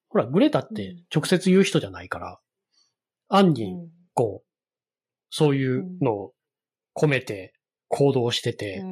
[0.09, 2.41] ほら、グレタって直接言う人じゃないから、
[3.29, 3.77] 暗に、
[4.15, 4.47] こう、
[5.31, 6.33] そういうのを
[6.97, 7.55] 込めて
[7.89, 8.83] 行動してて、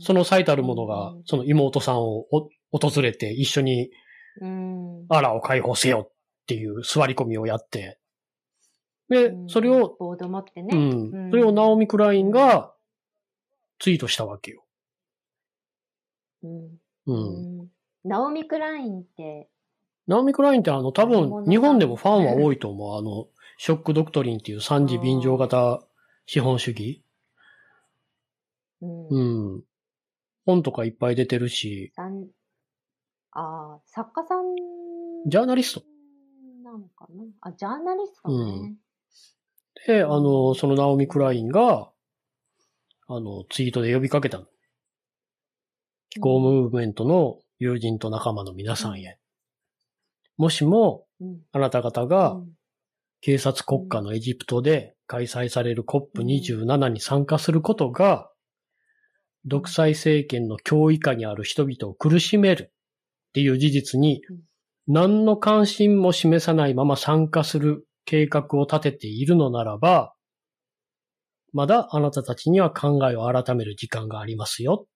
[0.00, 2.26] その最たるものが、その妹さんを
[2.72, 3.90] 訪れて一緒に、
[5.08, 6.12] アラを解放せよっ
[6.46, 7.98] ていう座り込みをやって、
[9.08, 10.68] で、それを、ボード持ってね。
[10.72, 11.30] うん。
[11.30, 12.74] それをナオミ・クラインが
[13.78, 14.63] ツイートしたわけよ。
[17.06, 17.68] うん。
[18.04, 19.48] ナオミ・クラインって。
[20.06, 22.98] ナオミ・クラインってあの、多分、日本でもファンは多いと思う。
[22.98, 25.82] あの、、ショックドクトリンっていう三次便乗型
[26.26, 27.02] 資本主義
[28.82, 29.08] うん。
[29.08, 29.62] うん。
[30.44, 34.44] 本とかいっぱい出てるし、ああ、作家さん。
[35.26, 35.82] ジャーナリスト。
[36.62, 38.74] なのかなあ、ジャーナリストだね。
[39.86, 41.90] で、あの、そのナオミ・クラインが、
[43.06, 44.46] あの、ツイートで呼びかけたの。
[46.14, 49.18] 気候ムーブメントの友人と仲間の皆さんへ。
[50.36, 51.40] もしも、うん。
[51.50, 52.46] あなた方うがん
[53.20, 58.30] 警察国家のエジプトで開催される COP27 に参加することが、
[59.44, 64.40] 独裁政権の脅威下にある人々を苦しめるっていう事実にうん、
[64.86, 70.14] 何の関心も示さないまま参加する計画を立てているのならば、
[71.52, 74.86] まだあなたたちには考えを改める時間がありますよ。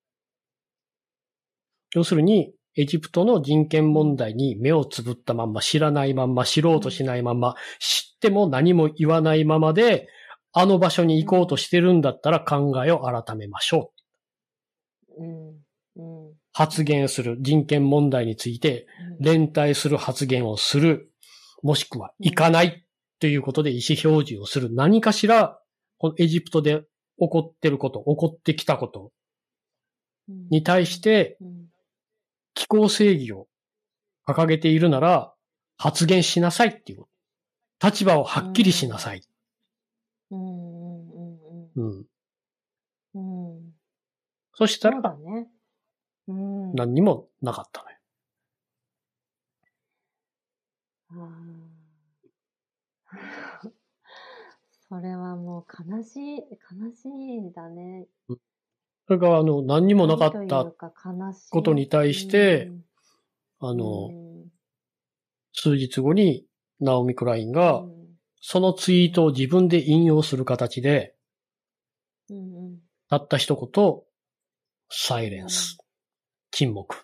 [1.95, 10.09] 要するに、エジプトの人権問題に目をつぶったまんま、知らないまんま、知ろうとしないまんま、知っても何も言わないままで、
[10.53, 13.93] あの場所に行こうとしてるんだったら考えを改めましょ
[15.18, 15.24] う。
[15.24, 16.28] うん。
[16.28, 16.34] うん。
[16.53, 17.36] 発言する。
[17.41, 18.86] 人権問題について
[19.20, 21.11] 連帯する発言をする。
[21.62, 22.84] もしくは行かない
[23.20, 24.72] ということで意思表示をする。
[24.72, 25.61] 何かしら、
[25.99, 26.82] このエジプトで
[27.18, 29.11] 起こってること、起こってきたこと
[30.28, 31.57] うんに対してうん
[32.59, 33.46] 気候正義を
[34.26, 35.32] 掲げているなら
[35.76, 37.09] 発言しなさいっていうこ
[37.78, 37.86] と。
[37.86, 39.22] 立場をはっきりしなさい。
[40.32, 42.06] うんうんうんうん。
[43.14, 43.54] うん。
[43.54, 43.72] うん。
[44.54, 45.46] そしたらね。
[46.26, 46.74] うん。
[46.74, 47.96] 何にもなかったのよ。
[51.11, 53.70] あー
[54.88, 58.09] それはもう悲しい、悲しいんだね。
[59.09, 60.66] それがあの何にもなかった
[61.50, 62.70] ことに対して
[63.59, 64.11] あの、
[65.52, 66.44] 数日後に
[66.78, 67.84] ナオミ・クラインが
[68.40, 71.14] そのツイートを自分で引用する形で、
[73.09, 74.00] たった一言、
[74.90, 75.78] サイレンス、
[76.50, 76.98] 沈黙っ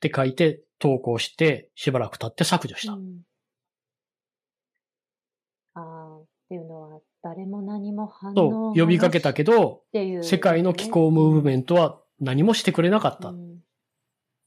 [0.00, 2.94] て書いて投稿して、しばらく経って削除した。
[2.94, 3.20] うん
[5.72, 13.28] ああ、っていうのは、誰も何も反応と呼びかけたけど、っていう、世界の気候ムーブメントは何もしてくれなかった。
[13.28, 13.60] うん。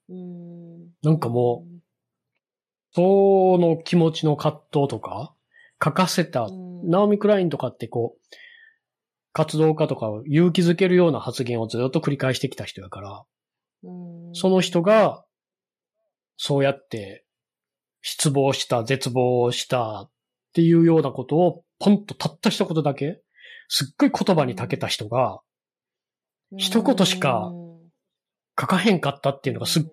[0.09, 0.87] うん。
[1.03, 1.65] なんかも
[2.95, 5.33] その気持ちの葛藤とか、
[5.83, 8.37] 書かせた、うん、ナオミ・クラインとかってこう、
[9.33, 13.23] 活動家とかを勇気づけるような発言をずっと繰り返してきた人やから、
[13.83, 14.35] うん。
[14.35, 15.25] その人が、
[16.37, 17.25] そうやって、
[18.03, 20.11] 失望した、絶望したっ
[20.53, 23.21] ていうようなことを、ポンとたった一言だけ、
[23.67, 25.41] すっごい言葉に長けた人が、
[26.57, 27.51] 一言しか
[28.59, 29.83] 書かへんかったっていうのがすっ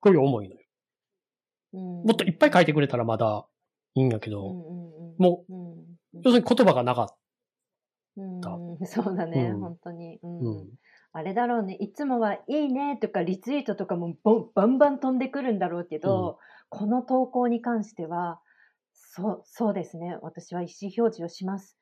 [0.00, 0.60] ごい重いのよ。
[1.72, 3.46] ももっといっぱい書いてくれたらまだ
[3.94, 4.40] いいんやけど、
[5.18, 7.06] もう、うん要するに言葉がなかっ
[8.16, 8.40] うん。
[8.40, 8.50] た
[8.86, 9.60] そうだね、うん。
[9.60, 10.40] 本当に、うん。
[10.40, 10.68] うん。
[11.12, 11.74] あれだろうね。
[11.74, 14.14] いつもはいいねとかリツイートとかも
[14.54, 16.38] バンバン飛んでくるんだろうけど、
[16.68, 18.40] この投稿に関しては
[19.12, 20.16] そうそうですね。
[20.22, 21.76] 私は意思表示をします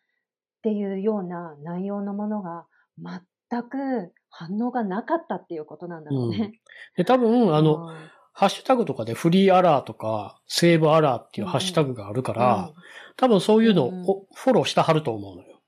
[0.61, 2.67] っていうような内容のものが
[2.99, 6.61] 全く反応がなかったっていうことなんだろうね。
[6.97, 7.97] で、多分、あの、うん。
[8.33, 12.73] ハッシュタグとかでフリーアラーとか、セーブアラーっていうハッシュタグがあるから、
[13.17, 15.61] 多分そういうのをフォローしたはると思うのよ。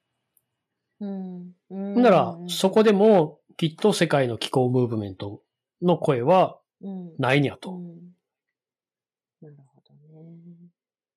[1.00, 1.52] うん。
[1.70, 5.42] うんなら、そこでも、きっと世界の気候ムーブメント
[5.82, 7.12] の声はうん。
[7.18, 7.72] ないんやと。
[7.72, 8.14] うん
[9.42, 10.00] なるほどね。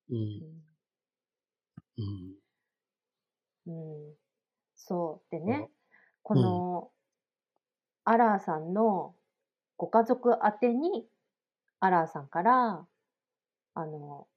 [0.09, 0.63] うん。
[1.97, 2.35] うん。
[3.67, 4.17] うんうん
[4.75, 5.31] そう。
[5.31, 5.69] でね、うん
[6.23, 6.93] この、
[8.05, 9.15] アラーさんの
[9.77, 11.09] ご家族宛てに、
[11.79, 12.87] アラーさんから、
[13.75, 14.27] あの、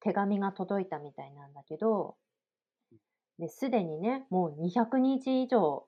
[0.00, 2.18] 手紙が届いたみたいなんだけど、
[3.38, 5.86] で、すでにね、もう200日以上、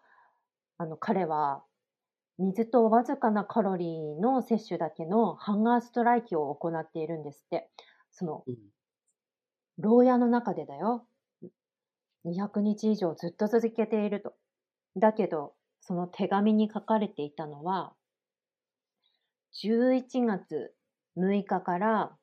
[0.78, 1.64] あの、彼は、
[2.38, 7.70] 水とわずかなカロリーの摂取だけのハンガーストライキを行っているんですって。
[8.10, 8.75] その、うん
[9.78, 11.06] 牢屋の中でだよ。
[12.24, 14.34] 200日以上ずっと続けていると。
[14.96, 17.94] だけど、その手紙に書かれていたのは、
[19.62, 20.74] 11月
[21.16, 22.16] 6日から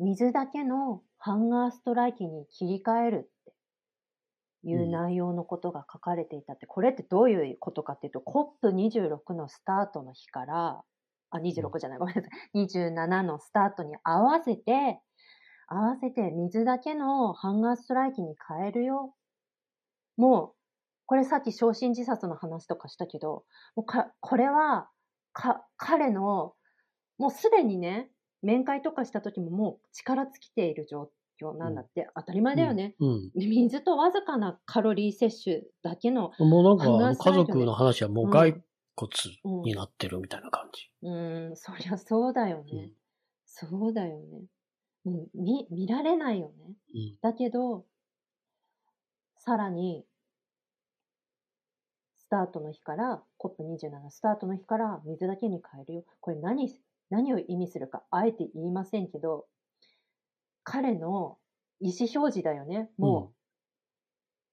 [0.00, 3.54] 水だけのハンガーストライキに切り替えるって
[4.68, 10.82] いう内容のことが書かれていたって、これってどういうことかっていうと、COP26 のスタートの日から、
[11.30, 12.66] あ、26じゃない、ごめんなさい。
[12.66, 15.00] 27のスタートに合わせて、
[15.68, 19.14] 合わせて水だけのハンガーストライキに変えるよ。
[20.16, 20.54] もう、
[21.06, 23.44] これさっき昇進自殺の話とかしたけど、
[23.76, 24.88] もうか、これは、
[25.32, 26.54] か、彼の、
[27.18, 28.10] もうすでにね、
[28.42, 31.10] 面会とかした時ももう力尽きている状
[31.40, 32.94] 況なんだって、当たり前だよね。
[33.00, 33.30] うん。
[33.34, 38.60] 水とわずかなカロリー摂取だけの、もうなんか、家族の話はもう骸
[38.96, 39.10] 骨
[39.44, 40.90] うん、になってるみたいな感じ。
[41.02, 42.92] うん、そりゃそうだよね。
[43.44, 44.46] そうだよね。
[45.04, 46.74] もう見、見られないよね。
[46.94, 47.18] うん。
[47.20, 47.84] だけど、
[49.36, 50.06] さらに、
[52.16, 56.04] スタートの日から、COP27 スタートの日から水だけに変えるよ。
[56.20, 56.74] これ何、
[57.10, 59.46] 何を意味するか、あえて言いませんけど、
[60.62, 61.38] 彼の
[61.80, 62.90] 意思表示だよね。
[62.96, 63.34] も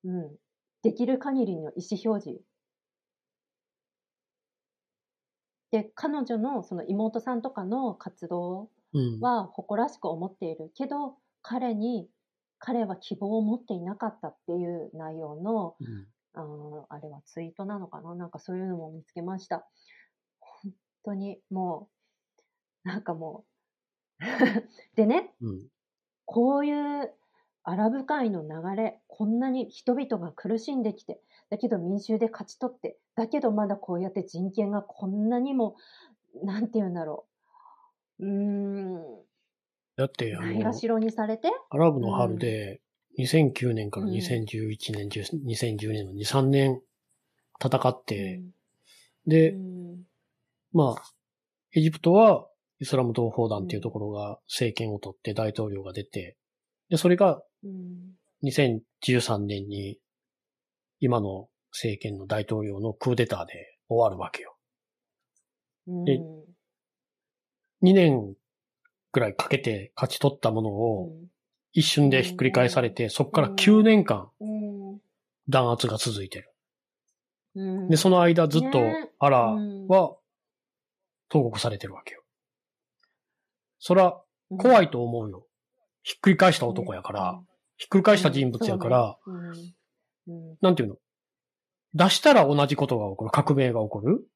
[0.03, 0.35] う、うん。
[0.83, 2.43] できる限りの意思表示。
[5.71, 9.21] で、彼女のその妹さんとかの活動うん。
[9.21, 12.09] は誇らしく思っているけど、彼に、
[12.59, 18.15] 彼は希望を持っていなかったっていう内容の、うんあーあれはツイートなのかな？
[18.15, 19.67] なんかそういうのも見つけました。
[20.39, 20.73] 本
[21.03, 21.89] 当にも
[22.85, 23.45] う、なんかも
[24.21, 24.23] う、
[24.95, 25.69] でね、うん。
[26.25, 27.13] こういう
[27.63, 35.75] アラブ界の流れ、こんなに人々が苦しんできて、だけど民衆で勝ち取って、だけどまだこうやって人権がこんなにも、
[36.43, 37.27] なんて言うんだろ
[38.22, 38.26] う。
[38.26, 39.03] ん、
[39.97, 42.82] だって、あのないが、しろにされて、アラブの春で、
[43.19, 44.13] 2009年からうん。
[44.13, 46.82] 2011年、10 2010年の2、3年
[47.61, 48.41] 戦って、
[49.28, 50.03] うで、ん。
[50.72, 51.03] まあ、
[51.74, 52.47] エジプトは
[52.80, 56.38] イスラム同胞団っていうところが政権を取って大統領が出て、
[56.89, 58.15] で、それがうん。
[58.43, 59.99] 2013年に
[60.99, 64.55] 今の政権の大統領のクーデターで終わるわけよ。
[65.88, 66.05] うん。
[66.05, 66.19] で
[67.84, 68.36] 2年
[69.11, 71.11] くらいかけて勝ち取ったものを
[71.73, 74.99] 一瞬でひっくり返されて、そこから9年間うん。
[75.49, 76.53] 弾圧が続いてる。
[77.55, 77.89] うん。
[77.89, 79.88] で、その間ずっとねアラうん。
[79.88, 80.15] は
[81.29, 82.21] 投獄されてるわけよ。
[83.79, 84.21] そら、
[84.57, 85.47] 怖いと思うよ。
[86.03, 87.41] ひっくり返した男やから、
[87.77, 89.17] ひっくり返した人物やから、、
[90.61, 90.95] なんていうの？
[91.93, 93.32] 出したら同じことが起こる。
[93.32, 94.27] 革命が起こる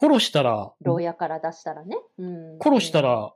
[0.00, 1.96] 殺したら、牢屋から出したらね。
[2.18, 2.58] うん。
[2.60, 3.32] 殺した、ら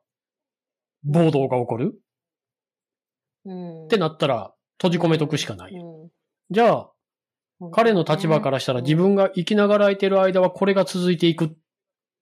[1.04, 2.00] 暴動が起こる？
[3.44, 5.72] うん、ってなったら閉じ込めとくしかない。
[5.72, 6.10] うん。
[6.50, 6.90] じゃあ、
[7.72, 11.50] 彼の立場からしたら自分が生きながらいてる間はこれが続いていくっ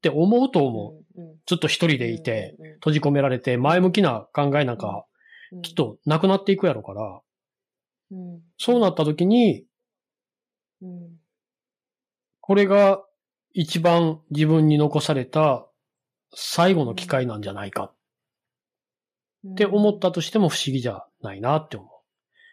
[0.02, 1.02] て思うと思う。
[1.46, 2.72] ずっと一人でいて、うん。
[2.74, 5.06] 閉じ込められて前向きな考えなんか
[5.52, 5.62] うん。
[5.62, 7.20] きっとなくなっていくやろから、
[8.10, 8.40] うん。
[8.58, 9.64] そうなった時に、
[10.82, 11.10] うん。
[12.40, 13.02] これが
[13.58, 15.66] 一番自分に残された
[16.34, 17.84] 最後の機会なんじゃないか
[19.50, 21.88] って思ったとしても不思議じゃないなって思う。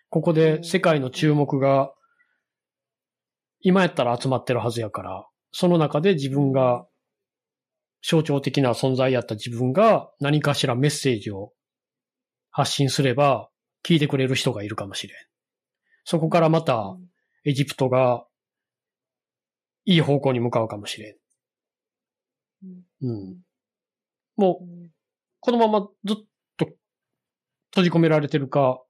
[0.08, 1.92] ここで世界の注目が
[3.60, 6.86] 今やったら集まってるはずやから、その中で自分が
[8.02, 11.52] 象徴的な存在やった自分が何かしらメッセージを
[12.50, 13.50] 発信すれば
[13.86, 15.18] 聞いてくれる人がいるかもしれん。
[16.06, 16.96] そこからまた
[17.44, 18.26] エジプトが
[19.86, 21.16] いい方向に向かうかもしれん。
[22.64, 23.42] うんうん。
[24.38, 24.92] もううん
[25.42, 26.18] このままずっ
[26.58, 26.68] と
[27.72, 28.82] 閉じ込められてるか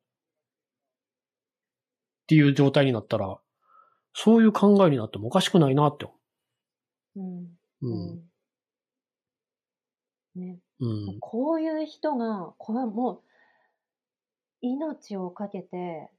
[2.24, 3.38] っていう状態になったら、
[4.14, 6.16] そういう考えになってもおかしくないなって思
[7.16, 7.88] うんう。
[7.88, 8.10] うん。
[8.16, 8.24] うん
[10.36, 11.18] ねうん。
[11.20, 13.22] こういう人が、これもう、
[14.62, 16.10] 命をかけて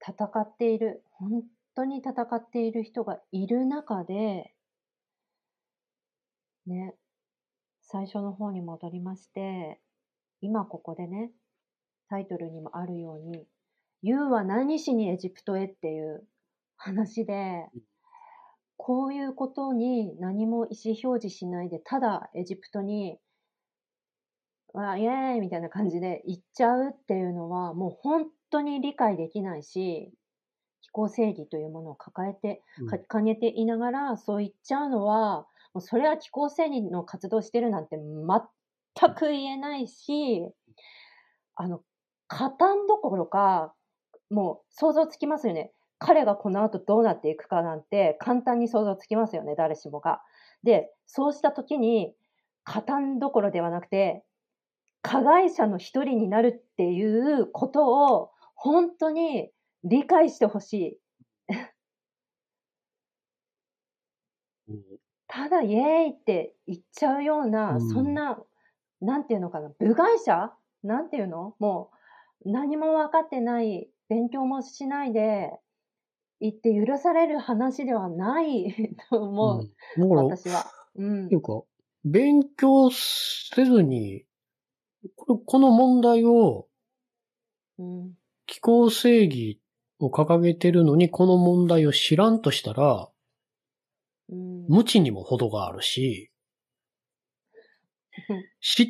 [0.00, 1.44] 戦っている、本
[1.74, 4.54] 当に戦っている人がいる中で、
[6.66, 6.94] ね、
[7.82, 9.80] 最初の方に戻りまして、
[10.40, 11.32] 今ここでね、
[12.08, 13.46] タイトルにもあるように、
[14.02, 15.66] ユウは何しにエジプトへ？
[15.66, 16.24] っていう
[16.76, 17.66] 話で、
[18.76, 23.18] こういうことに何も意思表示しないで、ただエジプトに
[24.72, 30.12] わイエーイみたいな感じで行っちゃうっていうのはもう本当に理解できないし、
[30.92, 40.46] 非行正義というものを抱えて、か掲げていながらそう言っちゃうのは、もうそれは非行正義の活動してるなんて全く言えないし、
[41.56, 41.80] あの、
[42.28, 43.74] 加担どころか、
[44.30, 45.72] もう想像つきますよね。
[45.98, 50.20] 彼がこの後どうなっていくかなんて簡単に想像つきますよね、誰しもが。
[50.62, 52.14] で、そうした時に、
[52.64, 54.24] 加担どころではなくて、
[55.02, 59.50] 加害者の一人になるっていうことを本当に
[59.84, 60.98] 理解してほしい。
[64.68, 68.38] うんただイエーイって言っちゃうような、うんそんな、
[69.00, 70.52] なんていうのかな、部外者？
[70.82, 71.54] なんていうの？
[71.58, 71.90] も
[72.44, 75.52] う何も分かってない、勉強もしないで
[76.40, 80.12] 言って許される話ではない と思う、うん。
[80.12, 80.72] 私は。
[80.96, 81.36] うんてい。
[81.36, 81.62] うか、
[82.04, 84.26] 勉強せずに
[85.16, 86.68] これこの問題を
[87.78, 88.16] うん。
[88.48, 89.61] 気候正義
[90.04, 93.08] を掲げてるのにこの問題を知らんとしたら、
[94.28, 94.66] うん。
[94.68, 96.30] 無知にも程があるし
[98.28, 98.86] うん、 知っ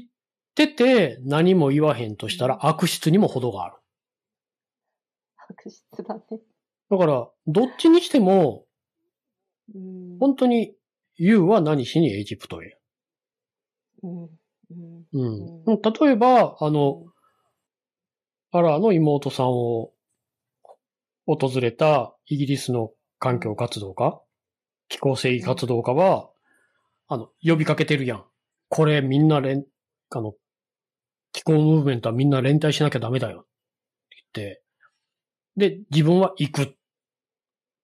[0.54, 3.76] てて何も言わへんとしたら悪質にも程がある。
[5.50, 6.40] 悪質だね。
[6.90, 8.66] だから、どっちにしても、
[9.74, 10.18] うん。
[10.18, 10.74] 本当に、
[11.16, 12.78] ユウは何しにエジプトへ。
[14.02, 14.22] うん。
[14.24, 14.28] う
[14.74, 15.06] ん。
[15.12, 15.62] うん。
[15.66, 17.04] うん例えば、あの、
[18.50, 19.91] アラーの妹さんを
[21.26, 24.20] 訪れたイギリスの環境活動家、
[24.88, 26.28] 気候正義活動家は、
[27.08, 28.24] あの、呼びかけてるやん。
[28.68, 29.64] これみんな連、
[30.10, 30.34] あの、
[31.32, 33.40] 気候ムーブメントはみんな連帯しなきゃダメだよ。
[33.40, 33.44] っ
[34.32, 34.62] て
[35.54, 35.76] 言って。
[35.78, 36.76] で、自分は行く。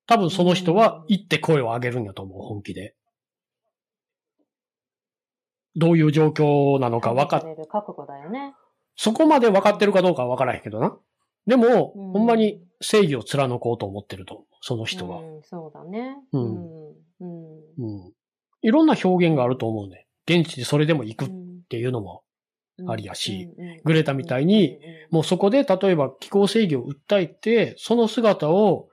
[0.07, 2.95] 多分その人は行って声を上げるんやと思う、本気で。
[5.77, 8.55] どういう状況なのか分かっ覚悟だよね。
[8.97, 10.97] そこまで分かってるかどうかは分からへんけどな。
[11.47, 14.45] でも、うんほんまに正義を貫こうと思ってると。
[14.61, 15.21] その人は。
[15.21, 16.17] うん、そうだね。
[16.33, 16.95] ううんん。
[17.21, 17.59] うん。
[17.79, 18.13] うん。
[18.63, 20.07] いろんな表現があると思うね。
[20.29, 22.23] 現地でそれでも行くっうんていうのも、
[22.79, 23.51] うんありやし、
[23.85, 24.79] グレタみたいに、
[25.11, 28.89] もうそこで例えば気候正義を訴えて、その姿を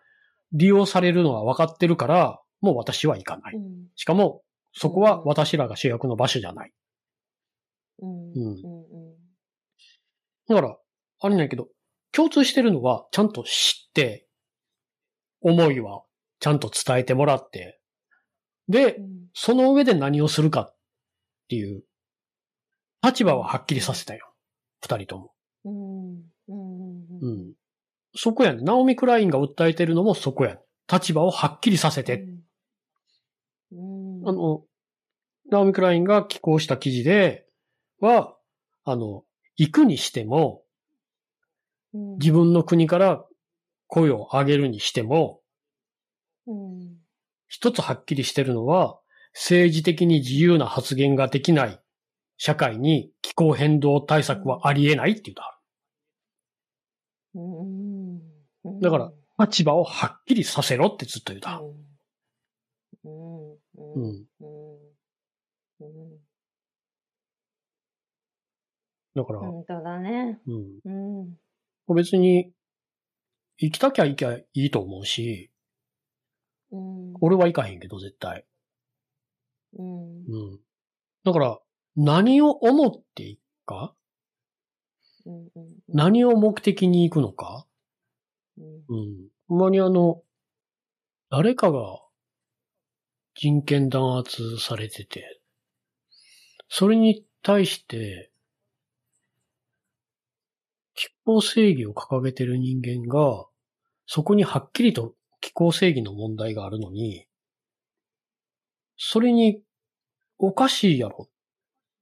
[0.54, 3.56] 利用されるのは分かってるから、もう私は行かない。
[3.56, 4.42] うんしかも、
[4.74, 6.72] そこは私らが主役の場所じゃない。
[8.02, 8.32] うん。
[8.32, 9.16] うんうん。
[10.48, 10.78] だから、
[11.20, 11.68] あれなんやけど、
[12.16, 14.28] 共通してるのは、ちゃんと知って、
[15.42, 16.04] 思いは
[16.40, 17.80] ちゃんと伝えてもらって、
[18.70, 19.06] でう、ん。
[19.34, 20.76] その上で何をするかっ
[21.50, 21.84] ていう、
[23.04, 24.34] 立場ははっきりさせたよ。
[24.82, 25.32] 二人とも。
[25.66, 26.16] うん。
[26.48, 27.02] うん。
[27.02, 27.40] ううん。
[27.50, 27.54] ん。
[28.16, 28.64] そこやね。
[28.64, 30.62] ナオミ・クラインが訴えてるのもそこやね。
[30.92, 32.28] 立場をはっきりさせて。
[33.72, 34.28] うん。
[34.28, 34.64] あの、
[35.50, 37.46] ナオミ・クラインが寄稿した記事で
[38.00, 38.36] は、
[38.86, 39.24] あの、
[39.58, 40.65] 行くにしても、うん、
[42.20, 43.26] 自分の国から
[43.88, 45.42] 声を上げるにしても、
[46.48, 46.98] うん。
[47.48, 49.00] 一つはっきりしてるのは、
[49.34, 51.80] 政治的に自由な発言ができない
[52.38, 55.60] 社会に気候変動対策はありえないって言うとあ
[57.36, 58.22] うん。
[58.64, 58.80] うん。
[58.80, 59.14] だからる。
[59.40, 61.66] 立場をはっきりさせろってずっと言うとある。
[63.04, 63.52] うん。
[63.52, 63.52] うん。
[63.52, 63.58] う
[63.96, 64.04] うん。
[64.04, 64.26] ん。
[64.42, 64.78] うん。
[65.82, 66.20] うん。
[69.16, 70.40] だから、本当だね。
[70.48, 71.38] うん。
[71.88, 71.96] うん。
[71.96, 72.52] 別に、
[73.58, 75.52] 行きたきゃ行きゃいいと思うし、
[76.72, 77.14] うん。
[77.22, 78.46] 俺は行かへんけど、絶対。
[79.74, 80.26] うん。
[80.28, 80.60] うん。
[81.26, 81.60] だから、
[81.98, 83.96] 何を思っていくか？
[85.26, 85.48] うん。
[85.56, 85.76] うん。
[85.90, 87.66] 何を目的に行くのか？
[88.58, 88.66] うん。
[88.90, 89.28] うん。
[89.48, 90.22] ほんまにあの、
[91.30, 92.00] 誰かが
[93.36, 95.42] 人権弾圧されてて、
[96.70, 98.32] それに対して、
[100.96, 103.46] 気候正義を掲げてる人間が、
[104.08, 107.28] そこにはっきりと気候正義の問題があるのに、
[108.98, 109.62] それに
[110.38, 111.30] おかしいやろっ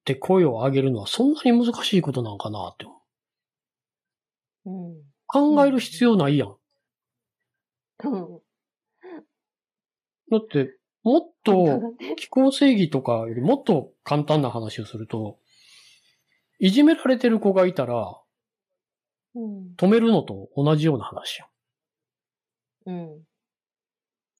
[0.06, 3.00] て声を上げるのはそんなに難しいことなんかなって思う
[4.66, 5.56] うん。
[5.56, 6.58] 考える必要ないやん。
[8.04, 8.42] うん。
[10.32, 11.82] だって、もっと
[12.16, 15.38] 気候正義とかよりもっと簡単な話をすると、
[16.60, 18.23] いじめられてる子がいたらうん。
[19.36, 21.50] 止めるのと同じような話やん。
[22.86, 23.24] うん。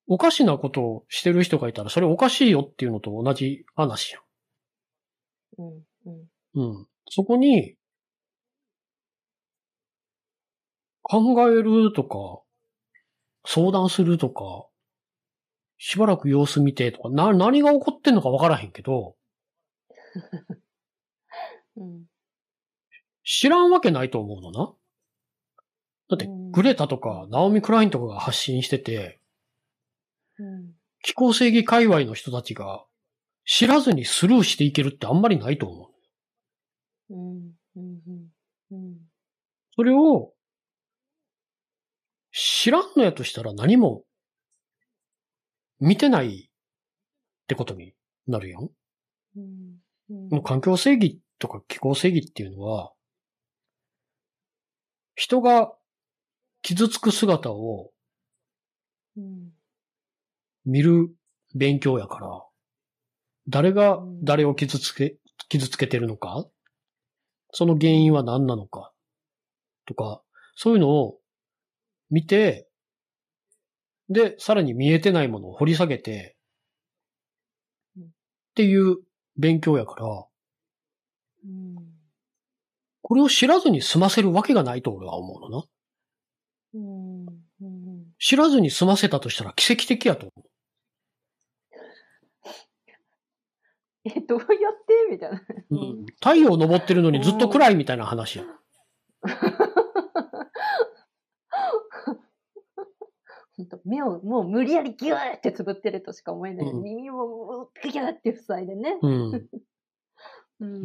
[0.06, 4.20] おかしなことをしてる人がいたらそれおかしいよっていうのと同じ話や
[5.58, 5.66] うん。
[6.06, 6.14] うん。
[6.14, 6.26] ん。
[6.54, 6.86] うん。
[7.08, 7.76] そこに、
[11.02, 12.40] 考えるとか、
[13.44, 14.66] 相談するとか、
[15.76, 19.16] しばらく様子見てとか、な、何が起こってんのかわからへんけど、
[21.76, 22.04] うん。
[23.22, 24.74] 知らんわけないと思うのな。
[26.08, 29.20] だってうん、グレタとか、ナオミ・クラインとかが発信してて、
[30.38, 30.72] うん。
[31.02, 32.84] 気候正義界隈の人たちが
[33.44, 35.90] 知らずにスルーしていけるってあんまりないと思
[37.10, 37.14] う。
[37.14, 37.52] うん。
[37.76, 38.00] うん。
[38.72, 38.96] うん。
[39.76, 40.32] それを、
[42.32, 42.82] 知らん。
[42.96, 44.02] のやとしたら何も
[45.78, 47.94] 見てないってことに
[48.26, 48.70] なるやん。
[49.36, 49.78] うん。
[50.10, 50.28] うん。
[50.30, 52.92] もう環境正義とか気候正義っていうのは、
[55.14, 55.72] 人が
[56.64, 57.90] 傷つく姿を
[59.16, 59.52] うん。
[60.64, 61.10] 見る
[61.54, 62.42] 勉強やから、
[63.48, 65.18] 誰が誰を傷つけ、
[65.50, 66.46] 傷つけてるのか
[67.52, 68.92] その原因は何なのか
[69.86, 70.22] とか、
[70.56, 71.18] そういうのを
[72.10, 72.66] 見て、
[74.08, 76.36] で、さらに見えてないものを掘り下げて、
[77.96, 78.06] うんっ
[78.54, 78.96] ていう
[79.36, 80.06] 勉強やから、
[81.44, 81.76] うん。
[83.02, 85.64] これを知らずに済ませるわけがないと俺は思うのな。
[86.74, 87.26] うん。
[87.62, 88.04] うん。
[88.18, 90.46] 知らずに済ませたとしたら奇跡的やと思
[94.04, 94.48] え、どうやっ
[94.86, 95.08] て？
[95.10, 95.38] みたいな。
[95.38, 95.42] う。
[95.70, 96.06] うん。
[96.06, 98.44] 太陽昇ってるのにずっと暗いみたいな話や。
[103.56, 106.66] 本当目をもう無理やりギューってつぶってるとしか思えない。
[106.66, 108.98] うん耳をギューって塞いでね。
[109.00, 109.34] うん。
[109.34, 109.48] う。
[110.60, 110.82] うん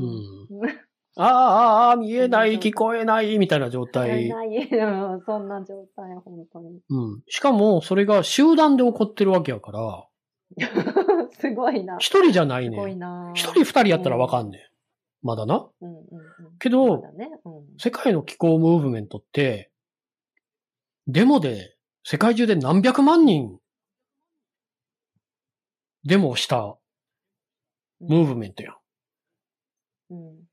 [0.65, 0.88] ん。
[1.21, 4.29] ああ、ああ、見えない、聞こえない、みたいな状態。
[4.29, 6.79] ない、うんそんな状態、本当に。
[6.89, 7.21] うん。
[7.27, 10.07] しかも、それが集団で起こってるわけやから、
[11.31, 11.97] すごいな。
[11.97, 12.95] 一人じゃないすごい。
[12.95, 13.33] な。
[13.35, 14.61] 一人二人やったらわかんねん。
[15.21, 15.69] まだな。
[15.81, 16.57] うんうんうん。
[16.57, 17.29] けどそうだね。
[17.43, 17.63] うん。
[17.77, 19.71] 世界の気候ムーブメントって、
[21.07, 23.59] デモで、世界中で何百万人、
[26.05, 26.77] デモをした
[27.99, 28.75] ムーブメントやん。
[30.11, 30.48] うん。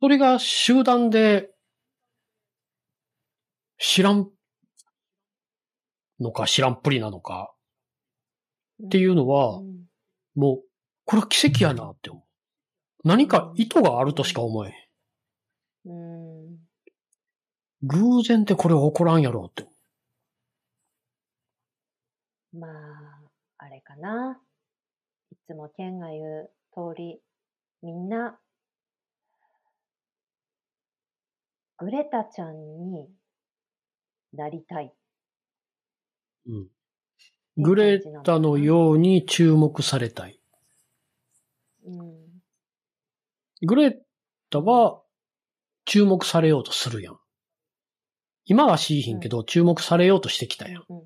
[0.00, 1.50] それが集団で、
[3.78, 4.28] 知らん
[6.20, 7.54] のか知らんぷりなのか
[8.84, 9.88] っていうのは、うん
[10.38, 10.62] もう、
[11.04, 12.22] これは奇跡やなって思う。
[13.02, 15.92] 何か意図があるとしか思えへん。
[15.92, 16.58] うん。
[17.82, 19.68] 偶然ってこれ起こらんやろうって。
[22.52, 22.70] まあ、
[23.58, 24.40] あれかな。
[25.32, 27.20] いつもケンが言う通り、
[27.82, 28.38] みんな、
[31.78, 32.56] グレタちゃん
[32.90, 33.08] に
[34.34, 34.92] なりたい。
[36.48, 36.66] うん。
[37.56, 40.40] グレタのように注目されたい。
[41.86, 43.66] うん。
[43.66, 43.96] グレ
[44.50, 45.02] タは
[45.84, 47.18] 注目されようとするやん。
[48.44, 50.84] 今はしいひんけど、注目されようとしてきたやん。
[50.88, 51.02] うん。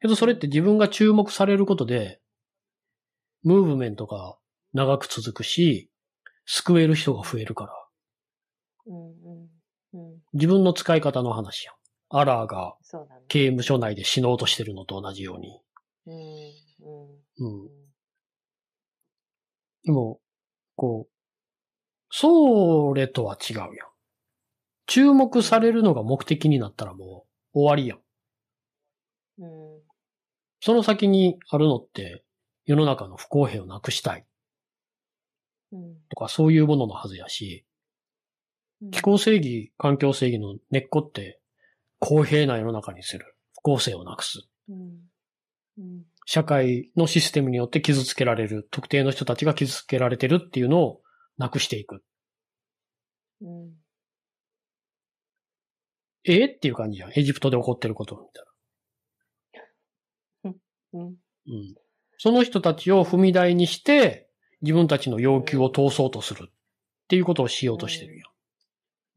[0.00, 2.20] けどそれって自分が注目されることで、
[3.44, 4.36] ムーブメントが
[4.72, 5.90] 長く続くし、
[6.44, 7.72] 救える人が増えるから。
[8.86, 9.25] うん。
[10.36, 11.74] 自分の使い方の話やん。
[12.10, 12.76] アラーが。
[13.28, 15.60] 刑務所内で死のうとしてるのと同じように。
[16.06, 16.14] うん。
[17.38, 17.64] うん。
[17.64, 17.68] うん。
[19.84, 20.20] でも、
[20.76, 21.12] こう、
[22.10, 23.70] それとは違うやん。
[24.86, 27.98] 注目されるのが目的になったらもう終わりやん。
[29.38, 29.82] うん。
[30.60, 32.24] その先にあるのって
[32.64, 34.24] 世の中の不公平をなくしたい
[35.72, 35.96] うん。
[36.08, 37.65] とかそういうもののはずやし、うん
[38.90, 41.40] 気候正義、環境正義の根っこって
[41.98, 43.36] 公平な世の中にする。
[43.54, 44.46] 不公正をなくす。
[44.68, 44.98] うん。
[45.78, 46.02] うん。
[46.24, 51.00] 社会のシステムによって傷つけられる、特定の人たちが傷つけられてるっていうのを
[51.38, 52.02] なくしていく。
[53.40, 53.72] うん。
[56.24, 57.12] ええっていう感じじゃん。
[57.14, 58.44] エジプトで起こってることみたい
[60.94, 61.00] うん。
[61.00, 61.10] な。
[61.48, 61.74] うん。
[62.18, 64.28] その人たちを踏み台にして、
[64.62, 66.52] 自分たちの要求を通そうとするっ
[67.08, 68.32] ていうことをしようとしてるよ。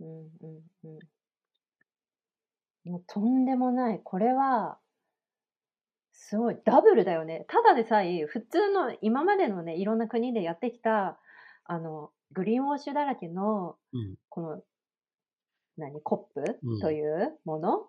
[0.02, 0.08] うん。
[0.08, 0.30] うん。
[0.84, 1.00] うん。
[2.86, 4.02] もうとんでもない。
[4.04, 4.78] これは、
[6.12, 7.46] すごい、ダブルだよね。
[7.48, 11.20] ただでさえ、普通の、今までのね、いろんな国でやってきた、
[11.66, 14.16] あの、グリーンウォッシュだらけの、うん。
[14.30, 14.64] この、
[15.78, 17.88] 何、コップうんというもの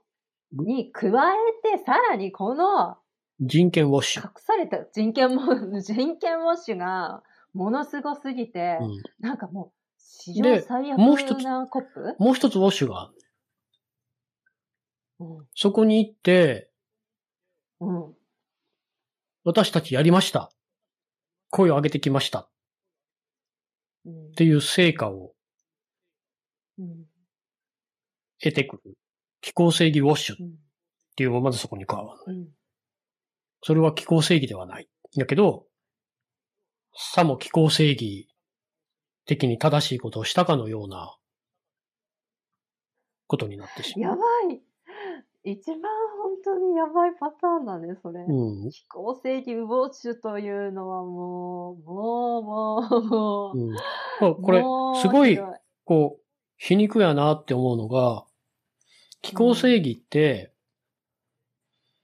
[0.56, 2.96] うんに加えて、さらにこの、
[3.40, 4.22] 人権ウォッシュ。
[4.22, 5.42] 隠された人権も、
[5.80, 7.22] 人権ウォッシュが、
[7.52, 9.02] ものすごすぎて、うん。
[9.20, 12.16] なんかもう、史で上最悪もう一つなコップ？
[12.18, 13.14] もう一つウォッシュがある、
[15.20, 15.46] うん。
[15.54, 16.70] そこに行って、
[17.80, 18.14] うん。
[19.44, 20.50] 私たちやりました。
[21.50, 22.48] 声を上げてきました。
[24.06, 25.32] うんっていう成果を
[26.78, 27.04] うん。
[28.42, 28.96] 得てくる。
[29.42, 30.54] 気候正義ウォッシュっうん。
[31.16, 32.32] ていうのがまずそこに加わる。
[32.32, 32.48] うん。
[33.62, 34.88] それは気候正義ではない。
[35.16, 35.66] だけど、
[36.94, 38.28] さも気候正義
[39.26, 41.14] 的に正しいことをしたかのような
[43.26, 44.16] ことになってしまやう。
[44.16, 44.59] ばい。
[45.42, 45.80] 一番
[46.22, 48.20] 本当にやばいパターンだね、それ。
[48.20, 48.70] うん。
[48.70, 53.58] 飛行正義ウォッシュというのはもう、もう、もう、もう。
[53.58, 53.70] うん。
[53.72, 53.78] ま
[54.28, 54.62] あこれ
[55.00, 55.38] すごい
[55.84, 56.22] こう、
[56.58, 58.24] 皮肉やなって思うのが、
[59.22, 60.52] 気候正義って、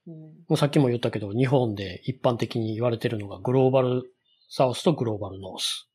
[0.06, 0.14] うん。
[0.14, 4.02] もうさっきも言ったけど、日本で一般的に言われてるのがグローバル
[4.48, 5.90] サウスとグローバルノース。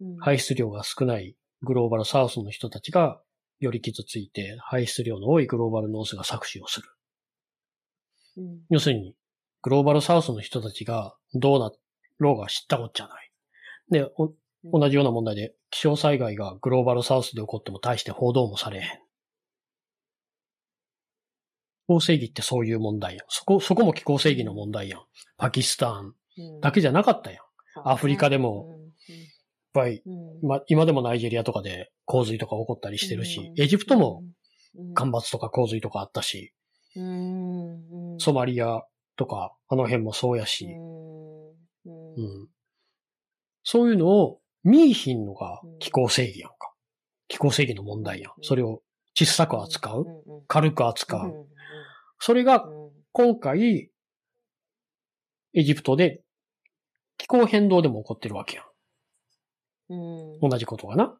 [0.00, 3.20] うん排出量が少ないグローバルサウスの人たちが
[3.58, 6.88] より傷ついて、排出量の多いグローバルノースが搾取をする。
[8.38, 9.14] うん要するに、
[9.62, 11.72] グローバルサウスの人たちがどうな
[12.18, 13.32] ろうが知ったこっちゃない。
[13.90, 14.32] で、お
[14.72, 18.84] 同じような問題で、気象災害がグローバルサウスで起こっても大して報道もされへん。
[18.84, 18.90] 気
[21.86, 23.26] 候正義ってそういう問題やん。
[23.28, 25.00] そこ、そこも気候正義の問題やん。
[25.36, 27.44] パキスタンうんだけじゃなかったやん。
[27.74, 28.75] そうねアフリカでも
[29.76, 30.48] ぱい、うん。
[30.48, 33.62] ま、今でもナイジェリアとかで洪水とか起こったりしてるし、うん。
[33.62, 34.22] エジプトも
[34.74, 34.94] うん。
[34.94, 36.52] 干ばつとか洪水とかあったし、
[38.18, 38.82] ソマリア
[39.16, 40.66] とか、あの辺もそうやし、
[41.84, 42.48] うん。
[43.62, 46.72] そういうのを見いひんのが気候正義やんか。
[47.28, 48.32] 気候正義の問題やん。
[48.42, 48.82] それを
[49.14, 50.06] 小さく扱う、
[50.46, 51.46] 軽く扱う。
[52.18, 52.90] それがうん。
[53.12, 53.90] 今回、
[55.54, 56.20] エジプトで
[57.16, 58.65] 気候変動でも起こってるわけや
[59.88, 60.40] うんん。
[60.40, 61.18] 同じことがな。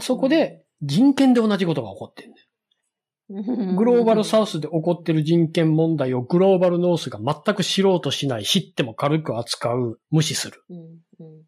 [0.00, 3.76] そこで人権で同じことが起こってんねん。
[3.76, 10.64] グローバルサウスで起こってる人権問題をグローバルノースが全く知ろうとしない、知っても軽く扱う、無視する。
[10.70, 10.78] うん
[11.20, 11.42] うん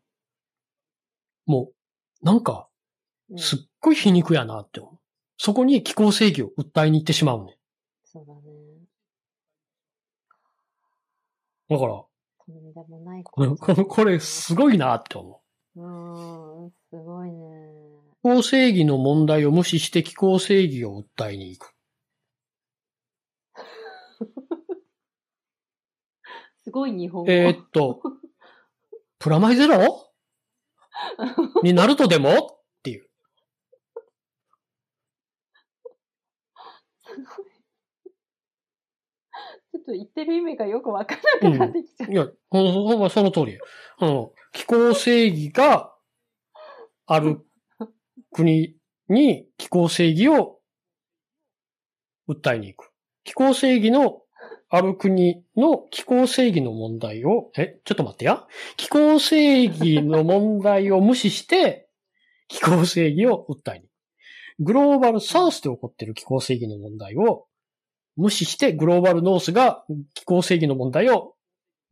[1.46, 1.70] も
[2.22, 2.68] う、なんか、
[3.30, 4.98] うんすっごい皮肉やなって思う。
[5.36, 7.54] そこに気候正義を訴えに行ってしまうねん。
[8.04, 8.40] そうだね。
[11.68, 12.08] だから、と
[12.52, 15.37] んでもないこれ、こ れこれすごいなって思う。
[15.80, 17.72] うん、すごいね。
[18.22, 21.72] 気候正義の問題を無視して気候正義を訴えに行く。
[26.64, 27.30] すごい日本語。
[27.30, 28.02] えーっと、
[29.20, 30.12] プラマイゼロ？
[31.62, 32.30] になるとでも？
[32.30, 33.08] っていう。
[37.04, 37.47] すごい。
[39.88, 42.12] っと言ってる意味がよくわからなくなってきちゃう。
[42.12, 43.58] いや、ほんまその通り。
[43.98, 45.94] あの、気候正義が
[47.06, 47.40] ある
[48.32, 48.76] 国
[49.08, 50.58] に気候正義を
[52.28, 52.90] 訴えに行く。
[53.24, 54.20] 気候正義の
[54.70, 58.46] ある国の気候正義の問題を、え、ちょっと待ってや。
[58.76, 61.88] 気候正義の問題を無視して
[62.48, 63.90] 気候正義を訴えに行く。
[64.60, 67.47] グローバルサウスで起こってる気候正義の問題を
[68.18, 71.36] 無視してグローバルノースが気候正義の問題を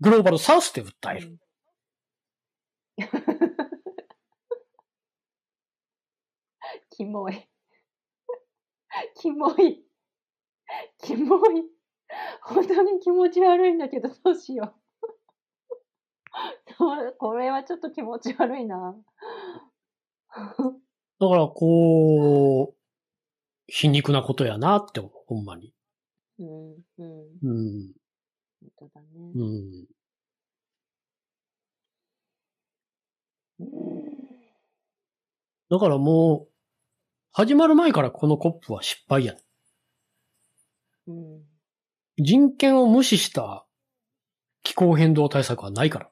[0.01, 1.39] グローバルサウスで訴える。
[6.91, 7.49] キモい。
[9.23, 9.87] キモい。
[10.99, 11.71] キモい。
[12.43, 14.81] 本当に気持ち悪いんだけど、どうしよう。
[17.19, 18.97] これはちょっと気持ち悪いな。
[20.35, 20.43] だ
[21.29, 22.77] から、こう、
[23.69, 25.76] 皮肉なことやなって思う、ほんまに。
[26.39, 27.53] うん、うん、う
[27.85, 27.93] ん、
[28.61, 29.07] 本当だね。
[29.35, 29.87] うん。
[35.71, 36.49] だからもう、
[37.33, 39.35] 始まる前からこのコップは失敗や。
[41.07, 41.43] うん、
[42.19, 43.67] 人権を無視した
[44.63, 46.11] 気候変動対策はないから。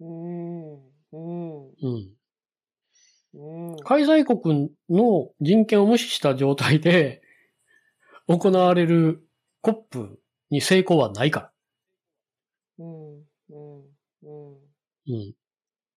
[0.00, 0.80] うん、うん、
[1.12, 2.14] うん。
[3.34, 3.76] うん。
[3.84, 7.22] 開催国の人権を無視した状態で
[8.38, 9.26] 行われる
[9.60, 10.20] コップ
[10.50, 11.52] に成功はないから。
[12.78, 13.78] うん、うん、
[14.22, 14.52] うん。
[15.08, 15.34] うん。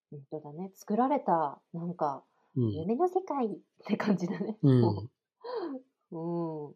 [0.10, 0.72] 本当だね。
[0.74, 2.24] 作られた、なんか、
[2.56, 2.72] うん。
[2.72, 3.50] 夢の世界っ
[3.86, 4.58] て感じだね。
[4.64, 4.82] うん。
[6.12, 6.76] うん。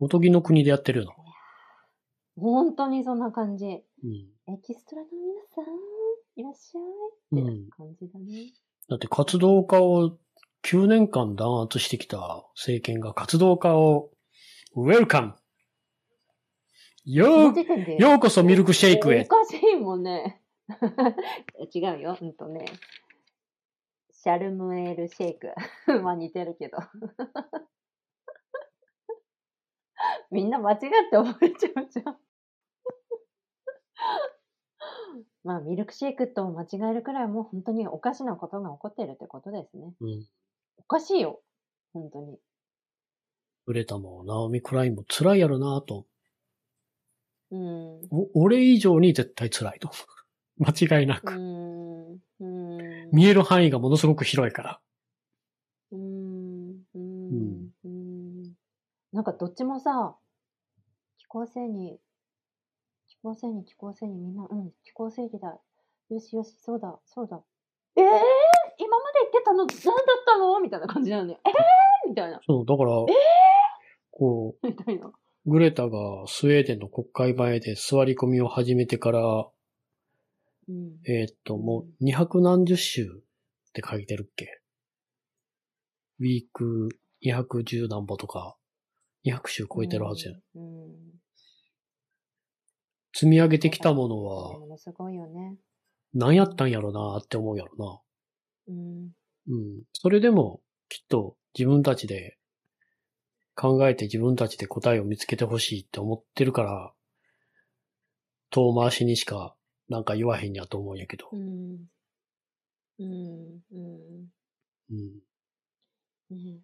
[0.00, 1.14] おとぎの国でやってるよ
[2.36, 3.66] 本当にそんな感じ。
[3.66, 3.74] な。
[3.74, 5.64] エキストラの皆さん、
[6.36, 6.82] いらっしゃい。
[6.82, 7.48] ってうん。
[7.48, 7.70] うん。
[7.70, 8.52] 感じだね。
[8.88, 10.18] だって活動家を
[10.64, 14.10] 9年間弾圧してきた政権が活動家を
[14.74, 15.34] ウェルカム
[17.04, 17.54] よう、
[17.98, 19.22] ようこそミルクシェイクへ。
[19.22, 20.42] おかしいもんね。
[21.74, 22.16] 違うよ。
[22.20, 22.66] うんとね。
[24.12, 25.54] シャルムエールシェイク。
[26.04, 26.76] まあ似てるけど。
[30.30, 32.18] みんな間違って覚えちゃうじゃん。
[35.42, 39.94] まあミルクシェイクと間違えるくらいもう本当におかしなことが起こってるってことですね。
[40.00, 40.28] うん。
[40.80, 41.40] おかしいよ。
[41.92, 42.38] 本当に。
[43.66, 46.06] 売れたもん、ナオミ・クラインも辛いやろなと。
[47.50, 48.00] うん。
[48.34, 50.70] 俺以上に絶対辛いと思う。
[50.88, 51.34] 間違いなく。
[51.34, 52.20] ん。
[52.40, 53.10] うん。
[53.12, 54.80] 見える範囲がものすごく広いから。
[55.92, 58.54] うーん、うんん、うーん。
[59.12, 60.16] なんかどっちもさ、
[61.18, 61.98] 気候正に、
[63.08, 65.58] 気候正に気候正にみんな、うん、気候正義だ。
[66.10, 67.42] よしよし、そうだ、そうだ。
[67.96, 68.08] ええー、
[68.80, 69.76] 今まで言ってたの何だっ
[70.26, 70.60] たの？
[70.60, 71.38] みたいな感じなのね。
[71.46, 72.40] ええー、みたいな。
[72.46, 72.90] そう、だから、
[74.10, 75.12] こう、みたいな。
[75.46, 79.20] グレタがスウェーデンの国会前で座り込みを始めてから、
[80.68, 80.98] うん。
[81.06, 84.46] えーっと、もう二百何十週って書いてるっけ？
[86.20, 86.88] ウィーク
[87.24, 88.56] 210何歩とか、
[89.26, 90.34] 200週超えてるはずや。
[90.56, 90.84] うん。
[90.84, 90.90] うん
[93.12, 95.56] 積み上げてきたものはものすごいよね。
[96.14, 98.02] 何やったんやろなって思うやろ
[98.70, 99.06] うん。
[99.06, 99.12] な。
[99.48, 99.82] うん。
[99.92, 102.36] それでも、きっと自分たちで
[103.54, 106.92] 考えて自分たちで答えを見つけてほしいって思ってるから、
[108.50, 109.54] 遠回しにしか
[109.88, 111.28] なんか言わへんやと思うんやけど。
[111.32, 111.90] うん。
[112.98, 113.60] うん。
[113.72, 114.28] うん。
[114.90, 115.20] うん。
[116.30, 116.60] ね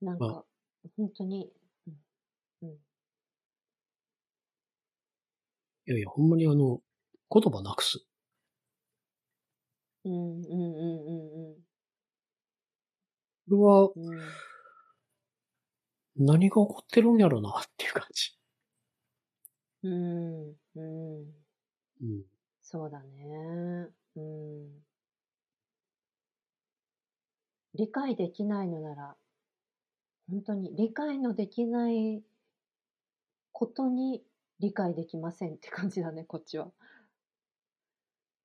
[0.00, 0.44] なんまか、
[0.96, 1.50] 本当に、
[2.62, 2.68] うん。
[2.68, 2.76] うん。
[5.86, 6.80] いやいや、ほんまにあの、
[7.30, 8.04] 言葉なくす。
[10.04, 10.40] うん。
[10.44, 10.50] うん。
[10.50, 11.48] うん。
[11.48, 11.64] うん。
[13.48, 14.36] これはうん。
[16.16, 18.36] 何が起こってるんやろなっていう感じ。
[19.82, 20.56] うん。
[20.76, 21.44] うん。
[22.00, 22.24] うん。
[22.62, 23.88] そうだね。
[24.16, 24.84] うん。
[27.74, 29.16] 理解できないのなら、
[30.28, 32.22] 本当に理解のできない
[33.52, 34.22] ことに
[34.60, 36.70] 理解できませんって感じだね、こっちは。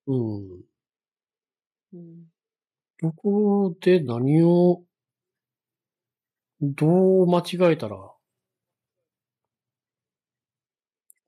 [0.08, 0.69] うん。
[1.94, 2.26] うん。
[3.02, 4.84] どこで何を、
[6.62, 7.98] どう間違えたら、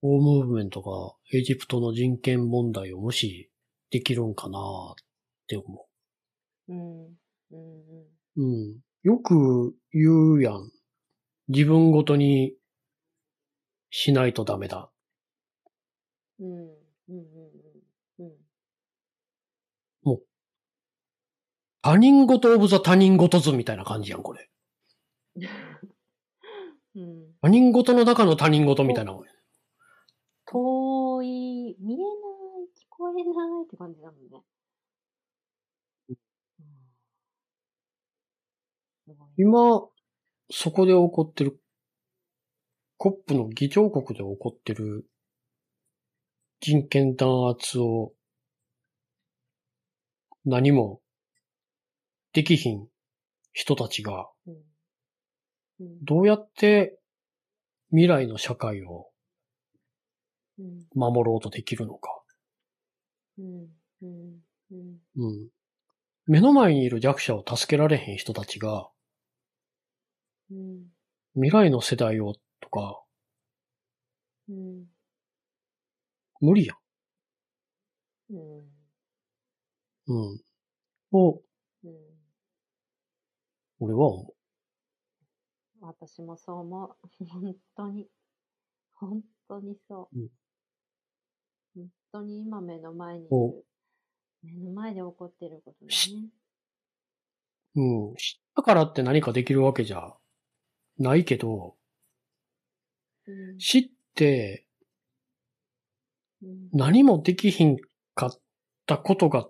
[0.04, 3.50] オームーブメントがエジプトの人権問題を無視
[3.90, 4.96] できるんかなっ
[5.48, 5.88] て思
[6.70, 7.06] うん。
[7.08, 7.18] うん。
[7.52, 8.06] うん。
[8.38, 8.44] う。
[8.44, 8.80] うん。
[9.04, 10.72] よく言うやん。
[11.50, 12.56] 自分ごとに
[13.92, 14.92] しないとダメだ。
[16.40, 16.81] うん。
[21.84, 24.50] 他人事オブザ他人事図みたいな感じやん、これ。
[26.96, 27.34] うん。
[27.42, 29.32] 他人事の中の他人事みたいなもんや。
[30.46, 32.08] 遠い、見えない、
[32.76, 33.24] 聞こえない
[33.66, 34.44] って感じだもんね。
[39.38, 39.88] 今、
[40.52, 41.60] そこで起こってる、
[42.98, 45.06] コップの議長国で起こってる
[46.60, 48.14] 人権弾圧を
[50.46, 51.01] 何も
[52.34, 52.88] できひん
[53.54, 54.30] 人たちが。
[56.02, 57.00] どうやって
[57.92, 59.08] 未来の社会を
[60.60, 60.86] うん。
[60.96, 62.22] 守ろうとできるのか。
[66.28, 68.90] 目の前にいる弱者を助けられへん人たちが
[70.50, 70.88] うん。
[71.36, 73.04] 未来の世代をとか
[74.50, 74.92] うん。
[76.42, 76.78] 無理やん。
[78.30, 78.72] うん。
[80.08, 80.42] うん。
[81.14, 81.42] を、うん。
[83.82, 84.34] 俺は思
[85.82, 87.26] 私もそう思う。
[87.26, 88.08] 本当に。
[88.94, 90.20] 本当にそう。
[90.20, 90.28] うん
[91.74, 93.66] 本当に今目の前にいおる。
[94.44, 96.28] 目の前で起こってることだしね。
[97.76, 97.82] う。
[97.82, 98.16] うん。
[98.16, 100.14] 知ったからって何かできるわけじゃ
[101.00, 101.76] ないけど、
[103.26, 103.58] うん。
[103.58, 104.68] 知って
[106.44, 106.70] うん。
[106.74, 107.78] 何もできひん
[108.14, 108.32] かっ
[108.86, 109.48] たことが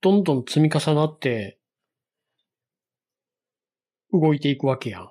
[0.00, 1.57] どんどん積み重なって
[4.12, 5.08] 動いていくわけやん。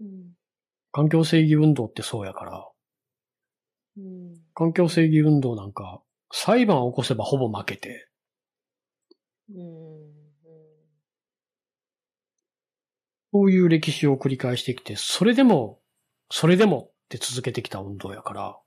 [0.00, 0.32] うん。
[0.92, 2.68] 環境正義運動ってそうやから、
[3.96, 4.34] うん。
[4.54, 8.08] 環境正義運動なんか裁判を起こせばほぼ負けて、
[9.50, 10.30] うん。
[13.32, 15.80] そういう歴史を繰り返してきて、それでも、
[16.30, 18.58] それでもって続けてきた運動やから。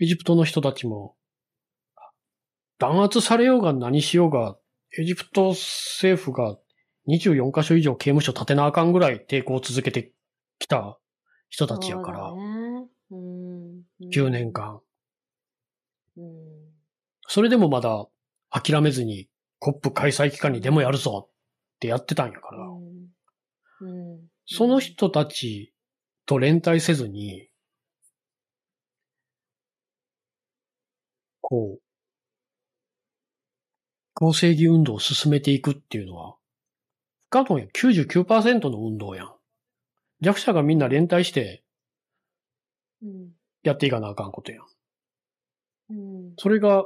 [0.00, 1.16] エジプトの人たちも、
[2.78, 4.58] 弾圧されようが何しようが、
[4.98, 6.58] エジプト政府が
[7.08, 10.12] 24カ所以上刑務所建てなあかんぐらい抵抗を続けて
[10.58, 10.98] きた
[11.48, 12.88] 人たちやから、ね。
[13.10, 13.82] うん。
[14.10, 14.52] 9年。
[14.52, 14.80] 間。
[16.16, 16.24] うん。
[17.26, 18.06] それでもまだ
[18.50, 19.28] 諦めずに
[19.58, 22.66] コップ開催期間にデモやるぞってやってたんやから。
[24.46, 25.72] その人たち
[26.26, 27.48] と連帯せずに、
[31.40, 31.82] こう、
[34.22, 36.36] 公正義運動を進めていくっていうのは、
[37.26, 37.68] 不可能やん。
[37.70, 39.34] 99%の運動やん。
[40.20, 41.64] 弱者がみんな連帯して
[43.02, 43.30] うん。
[43.64, 44.64] やっていかなあかんことやん。
[45.90, 46.34] うん。
[46.38, 46.84] それが、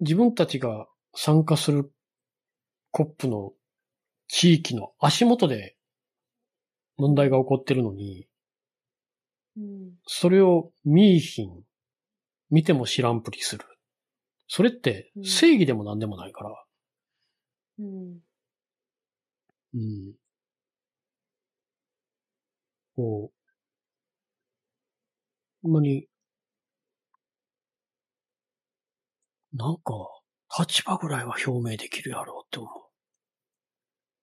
[0.00, 1.90] 自分たちが参加する
[2.90, 3.54] コップの
[4.28, 5.74] 地域の足元で
[6.98, 8.28] 問題が起こってるのに、
[9.56, 9.92] うん。
[10.04, 11.62] それを見いひん、
[12.50, 13.64] 見ても知らんぷりする。
[14.48, 16.54] それってうん正義でも何でもないから。
[17.78, 18.20] うん。
[19.74, 20.16] うん。
[22.96, 23.46] こう、
[25.62, 26.08] ほんまに、
[29.52, 29.92] なんか、
[30.56, 32.70] 立場ぐらいは表明できるやろうって思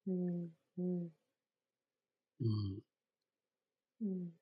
[0.07, 0.49] うん。
[0.77, 1.05] うん。
[1.05, 1.11] う。
[1.11, 1.13] うん。
[2.41, 2.83] うん。
[4.01, 4.33] うん。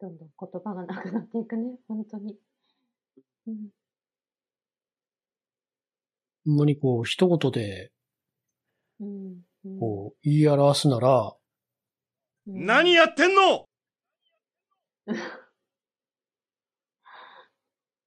[0.00, 2.38] どんどん言葉がなくなっていくね、 本当に。
[3.46, 3.68] うん。
[6.44, 7.92] ほんまにこう、一言で、
[9.00, 9.42] うん。
[9.64, 11.34] うんこう、言い表すなら、
[12.46, 13.64] うん何やってんの？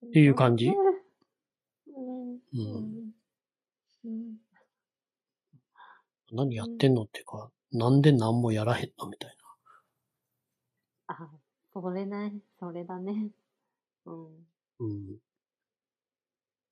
[0.07, 0.67] っていう感じ？
[0.67, 2.35] うん。
[2.35, 2.39] う。
[2.53, 3.11] うんん。
[4.05, 4.37] うん。
[6.31, 9.35] 何やってんのっていうか、なんで何もやらへんのみたい
[11.07, 11.40] あ、
[11.73, 12.33] それね。
[12.59, 13.29] それだね。
[14.05, 14.47] うん。
[14.79, 14.85] な。
[14.85, 15.19] うん。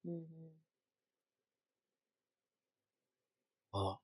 [0.06, 0.26] うん。
[3.72, 4.00] まあ、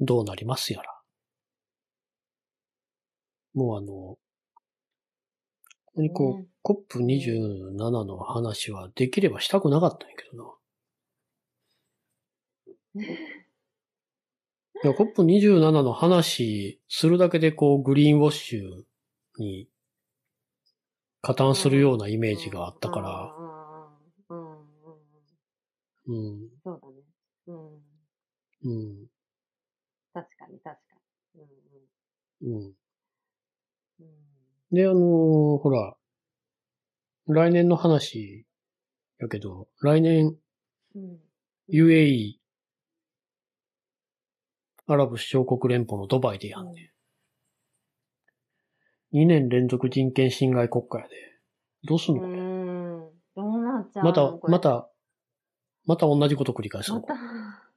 [0.00, 0.90] どうなりますやら。
[3.54, 4.18] もうあの、こ
[5.94, 10.54] こにこう、ね COP27 の話はできればしたくなかったんやけどな。
[14.82, 18.84] いや、COP27 の話するだけでこう、グリーンウォッシュ
[19.38, 19.68] に
[21.22, 23.48] 加担するようなイメージがあったから、うん。
[24.28, 24.58] うん。
[26.06, 26.42] うん。
[26.42, 26.94] うん、そうだね。
[27.48, 27.82] うん。
[28.62, 28.68] う
[29.02, 29.06] ん、
[30.12, 30.80] 確かに、確か
[31.34, 31.42] に。
[32.42, 32.56] うん。
[32.56, 32.74] うん。
[34.00, 34.08] うん。
[34.72, 35.96] で、あのーほら、
[37.28, 38.46] 来年の話
[39.18, 40.36] やけど、来年
[40.94, 41.20] うん。
[41.68, 42.34] UAE、
[44.88, 46.92] アラブ首長国連邦のドバイでやんね
[49.12, 49.18] ん。
[49.18, 51.14] 2年連続人権侵害国家やで。
[51.84, 53.10] どうすんうのこれん。
[53.34, 54.90] どうなっちゃうまたまた、
[55.86, 57.14] また同じこと繰り返すのまた。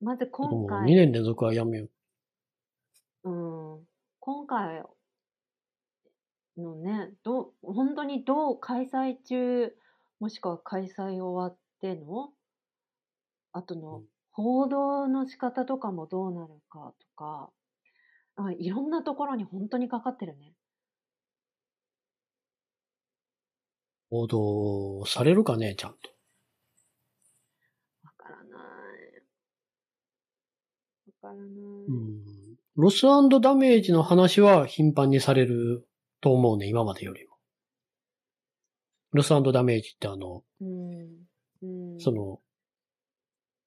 [0.00, 1.88] まず今もう2回、年連続はやめよ
[3.24, 3.30] う。
[3.30, 3.86] うん、
[4.20, 4.84] 今回
[6.56, 9.76] のね、どう、本当にどう開催中、
[10.20, 12.32] もしくは開催終わっての、
[13.52, 17.50] 後のうん報道の仕方とかもどうなるかとか、
[18.36, 20.54] あいろんなところに本当にかかってるね。
[24.10, 26.10] 報道されるかね、ちゃんと。
[28.02, 28.52] わからない。
[31.06, 31.46] わからない。
[31.46, 32.56] うん。
[32.76, 33.02] ロス
[33.40, 35.86] ダメージの話は頻繁にされる
[36.20, 37.36] と思うね、今までよりも。
[39.12, 41.28] ロスダメージってあの、うん。
[41.62, 41.66] う
[41.96, 42.00] ん。
[42.00, 42.40] その、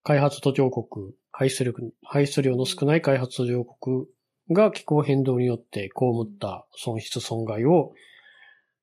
[0.07, 0.85] 開発途上国、
[1.33, 4.05] 排出力、排出量の少ない開発途上国
[4.49, 7.91] が気候変動によって被った損失損害を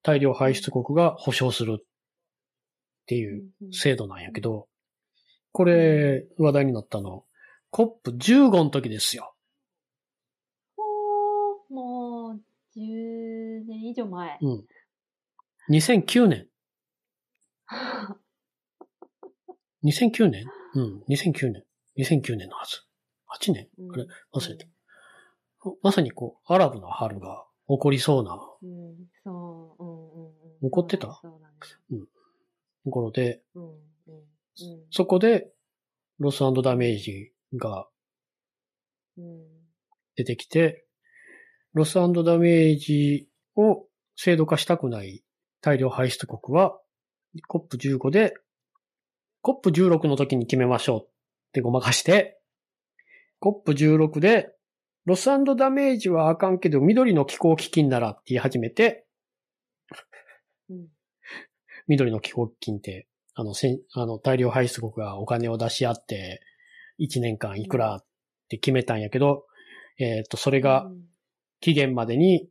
[0.03, 1.85] 大量排出国が保証するっ
[3.07, 4.69] ていううん、制度なんやけど、
[5.53, 7.25] これ話題になったの、
[7.73, 9.35] COP15 の時ですよ。
[11.71, 12.41] もう、
[12.79, 14.37] 10年以上前。
[14.43, 14.65] うん。
[15.71, 16.49] 2009年。
[19.85, 20.45] 2009年？
[20.75, 21.65] うん、2009年。
[21.99, 22.83] 2009年のはず。
[23.49, 24.67] 8年あれ忘れた。
[25.83, 28.89] まさにこう、アラブの春が起こりそうなうん。
[28.89, 30.33] うん、そう、うんうんうん。
[30.63, 31.19] 怒ってた？
[31.23, 31.55] そうだね。
[32.85, 34.25] ところで、うん、うん、うん。
[34.91, 35.51] そこで、
[36.19, 37.89] ロスダメージが
[39.17, 39.47] うん、
[40.17, 40.85] 出てきて、
[41.73, 43.87] ロスダメージを
[44.17, 45.25] 制度化したくない
[45.61, 46.77] 大量排出国は、
[47.49, 48.35] COP15 で、
[49.45, 51.09] COP16 の時に決めましょうっ
[51.53, 52.41] てごまかして、
[53.43, 54.51] COP16 で、
[55.07, 59.07] ロスダメージはあかんけど、緑の気候基金ならって言い始めて、
[60.71, 60.87] うん。
[61.87, 66.41] 緑の気候基金って、あの、せんあの、大量排出国がお金を出し合って、
[67.01, 68.05] 1年間いくらっ
[68.49, 69.45] て決めたんやけど、
[69.99, 71.05] えっ、と、それがうん
[71.65, 72.47] 期限までに、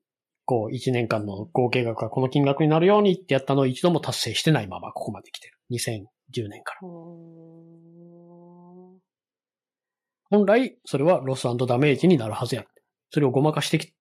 [0.45, 5.57] こう、1年間の合計額がこの金額になるようにってやったのを一度も達成してないままここまで来てる。
[6.33, 6.79] 2010年から。
[6.81, 7.23] ほ
[10.29, 12.65] 本来、それはロスダメージになるはずや。
[13.11, 13.93] それをごまかしてき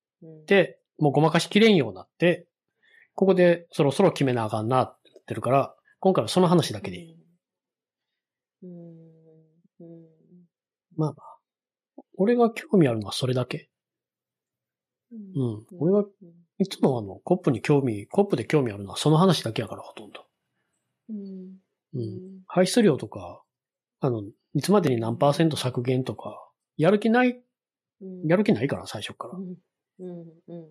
[0.46, 2.46] て、もうごまかしきれんようになって、
[3.14, 7.16] ここでそろそろ決めなあかんなって言ってるから、今回はその話だけでいい。
[10.96, 12.02] まあまあ。
[12.16, 13.68] 俺が興味あるのはそれだけ。
[15.12, 15.66] うんうん。
[15.78, 16.04] 俺は、
[16.58, 20.24] いつもあの、コップに興味、コップで興味あるのはその話だけやから、ほとんど。
[21.10, 21.61] うん。
[21.94, 22.42] うん。
[22.46, 23.42] 排出量とか、
[24.00, 24.22] あの、
[24.54, 27.40] いつまでに何パーセント削減とか、やる気ない、
[28.00, 28.26] うん。
[28.26, 29.42] やる気ないから、最初からう。
[29.42, 29.56] ん。
[29.98, 30.20] うん。
[30.48, 30.66] うん。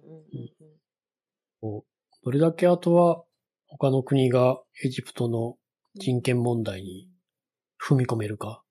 [1.64, 1.84] うん。
[2.24, 3.24] どれだけあとは、
[3.68, 5.58] 他の国がエジプトの
[5.96, 7.10] 人権問題に
[7.82, 8.64] 踏み込めるか。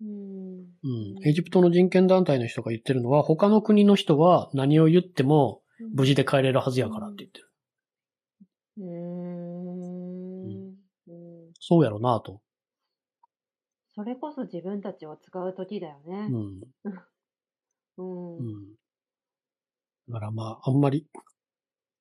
[0.00, 0.58] うん。
[0.58, 1.28] うん。
[1.28, 5.62] エジプトの人権団体の人が言ってるのは、他の国の人は何を言っても
[5.94, 7.50] 無事で帰れるはずやからって言ってる。
[8.78, 9.13] うん。
[11.70, 11.78] うん。
[11.78, 12.40] そうやろなと。
[13.94, 16.36] それこそ自分たちを使う時だよねう。
[16.36, 16.60] ん。
[17.96, 18.38] うん。
[18.38, 18.74] うん。
[20.08, 21.06] だからまあ、あんまり、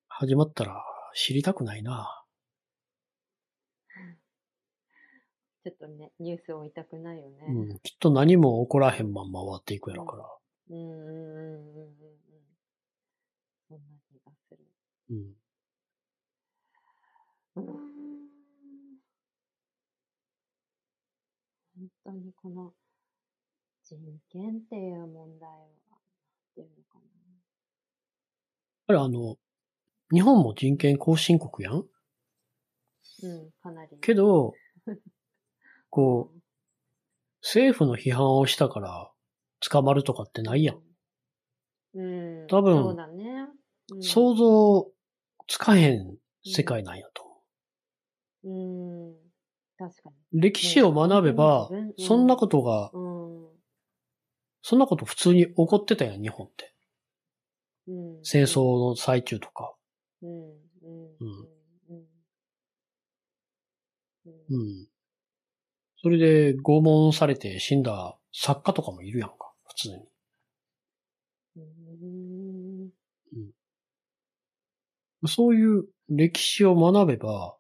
[0.10, 0.84] 始まったら
[1.16, 2.26] 知りたくないな。
[5.64, 7.46] ちょっとね、ニュースを追いたくないよね。
[7.48, 7.80] うん。
[7.80, 10.26] きっと何も起こらへんまんま終わっていくやろから。
[10.72, 11.98] うんうんうんうんうんうん。
[13.70, 14.66] そんな気がする。
[15.12, 15.36] うん。
[17.56, 18.14] うーん。
[21.76, 22.74] 本当にこの
[23.84, 23.98] 人
[24.30, 26.00] 権っていう問題は、なん
[26.56, 27.00] ていうのか
[28.88, 29.38] あれあの、
[30.12, 31.74] 日本も人権後進国やん？
[31.76, 33.30] な。
[33.30, 33.98] うん、かなり。
[34.02, 34.54] けど、
[35.90, 36.40] こう、
[37.42, 39.12] 政府の批判をしたから
[39.60, 40.82] 捕まるとかってないやん。
[41.96, 42.48] うん。
[42.48, 43.48] 多分そうだね。
[43.92, 44.90] うん想像
[45.46, 47.24] つかへん世界なんやと
[48.44, 49.03] 思うん。
[49.90, 50.40] 確かう。
[50.40, 52.92] 歴史を学べばそんなことが。
[54.66, 56.74] そんなこと普通に起こってたやん、日本って。
[57.90, 58.20] うん。
[58.24, 59.76] 戦争の最中とか。
[60.22, 60.54] うん。
[64.50, 64.88] うん。
[66.02, 70.08] それで拷問されて死んだ作家とかもいるやんか、普通に。
[71.58, 71.60] う
[75.20, 75.28] ん。
[75.28, 77.58] そういう歴史を学べば、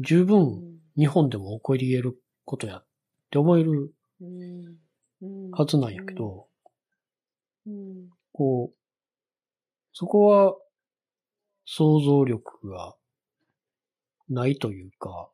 [0.00, 2.86] 十う分ん日本でも起こり得ることやっ
[3.30, 3.92] て思える
[5.52, 6.46] はずなんやけど、
[7.66, 8.08] うん。
[8.32, 8.76] こう、
[9.92, 10.54] そこは
[11.64, 12.94] 想像力が
[14.28, 15.30] ないというか、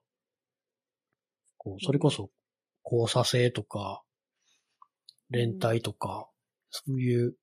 [1.59, 2.31] こう、それこそ
[2.85, 4.03] 交差性とか、
[5.31, 6.28] 連帯とか、
[6.70, 7.37] そういうこ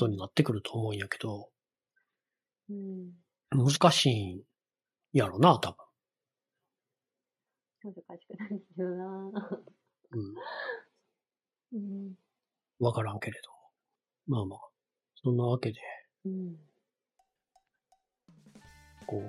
[0.00, 1.48] とになってくると思うんやけど、
[2.70, 3.12] うん。
[3.50, 4.42] 難しいん
[5.12, 5.83] やろな、多分。
[7.84, 9.04] 難しくないよな。
[10.12, 10.34] うん。
[11.74, 12.14] うん。
[12.80, 13.50] わからんけれど。
[14.26, 14.60] まあまあ。
[15.22, 15.80] そんなわけで、
[16.26, 16.56] うん。
[19.06, 19.22] こ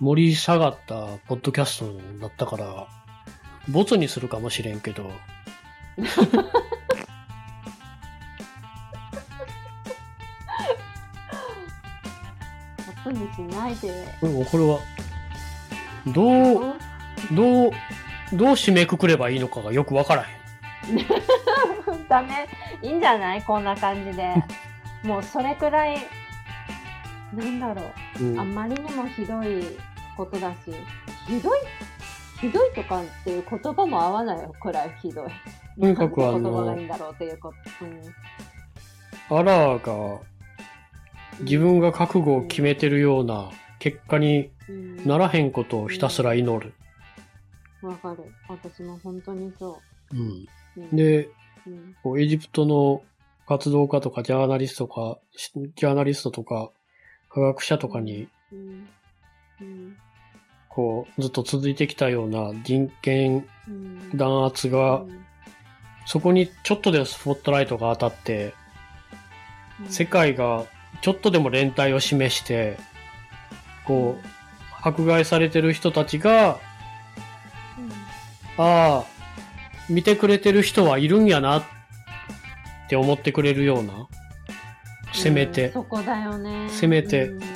[0.00, 2.86] う、盛り下がったポッドキャストになったから、
[3.68, 5.10] ボツにするかもしれんけど、
[13.04, 14.06] 後にしないで。
[14.22, 14.78] うんこれは、
[16.14, 16.77] どう、
[17.32, 17.70] どう、
[18.32, 20.98] どう締めくくればいいのかがよくわからへん。
[22.08, 22.46] ダメ。
[22.82, 23.42] いいんじゃない？
[23.42, 24.34] こんな感じで。
[25.04, 25.98] もうそれくらい、
[27.34, 27.82] なんだろ
[28.20, 28.24] う。
[28.24, 29.62] うんあまりにもひどい
[30.16, 30.56] ことだし、
[31.26, 31.58] ひどい、
[32.40, 35.28] ひどいとかっていう言葉も合わないよくらいひどい。
[35.80, 37.84] とにかくあの言葉がいいんだろうっていうこと。
[37.84, 38.00] うん
[39.30, 40.20] アラーが
[41.40, 46.72] 自分が覚悟を決めてるような結果にうんならへんことをひたすら祈る。
[47.82, 48.24] わかる。
[48.48, 49.80] 私も本当にそ
[50.12, 50.18] うん。
[50.18, 50.46] う。
[50.76, 51.28] うん、で、
[51.66, 53.02] うん、こうエジプトの
[53.46, 55.18] 活動家とかジャーナリストとか、
[55.76, 56.70] ジャーナリストとか
[57.30, 58.88] 科学者とかにうん、
[59.60, 59.96] うん、
[60.68, 65.04] こうずっと続いてきたような人権うん、弾圧が
[66.06, 68.54] そこにちょっとでもスポットライトが当たって
[69.80, 70.64] うん世界が
[71.02, 72.78] ちょっとでも連帯を示して
[73.86, 74.26] こう
[74.82, 76.58] 迫害されてる人たちが
[78.58, 79.04] ああ、
[79.88, 81.62] 見てくれてる人はいるんやなっ
[82.88, 84.08] て思ってくれるような、
[85.12, 86.68] せめうんてそこだよね。
[86.70, 87.28] せめて。
[87.28, 87.48] うんうん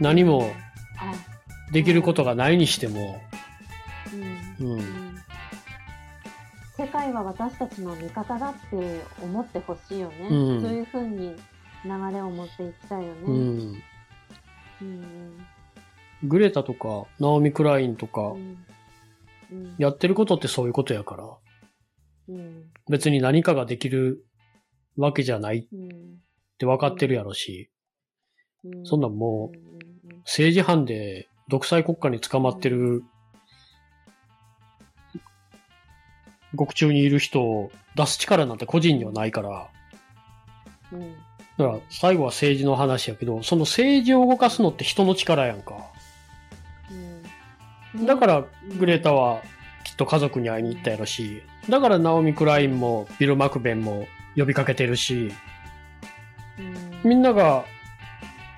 [0.00, 0.54] 何も
[0.98, 1.12] あ
[1.72, 3.20] できることがないにしても、
[4.58, 5.20] うん。
[6.76, 10.28] 世界は私たちの味方だって思ってほしいよね。
[10.30, 10.62] うん。
[10.62, 11.36] そういうふうに
[11.84, 13.20] 流れを持っていきたいよね。
[13.26, 13.82] うん。
[14.80, 15.46] うん
[16.24, 18.66] グレタとか、ナオミ・クラインとかう、んうん
[19.78, 21.24] やってることってそういうことやから、
[22.28, 24.24] うん別に何かができる
[24.96, 25.62] わけじゃないっ
[26.58, 27.70] て分かってるやろし、
[28.64, 33.02] うんそんなんもう政治犯で独裁国家に捕まってる、
[36.54, 39.68] 獄中にいる人を出す力なんて個人にはないから、
[40.92, 41.14] うん
[41.60, 45.92] だから最後は政治の話やけど、その政治を動かすのって人の力やんか。
[47.94, 48.44] うんだから
[48.78, 49.42] グレタは
[49.84, 54.06] きっと家族に会いに行ったやろし、だからナオミ・クラインもビル・マクベンも
[54.36, 55.32] 呼びかけてるし、
[56.58, 57.08] うん。
[57.08, 57.64] みんなが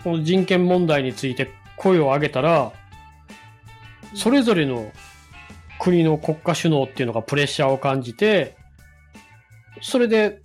[0.04, 2.72] この人権問題について声を上げたら、
[4.14, 4.92] それぞれの
[5.78, 8.56] 国の国家首脳っていうのがプレッシャーを感じて、
[9.80, 10.42] それで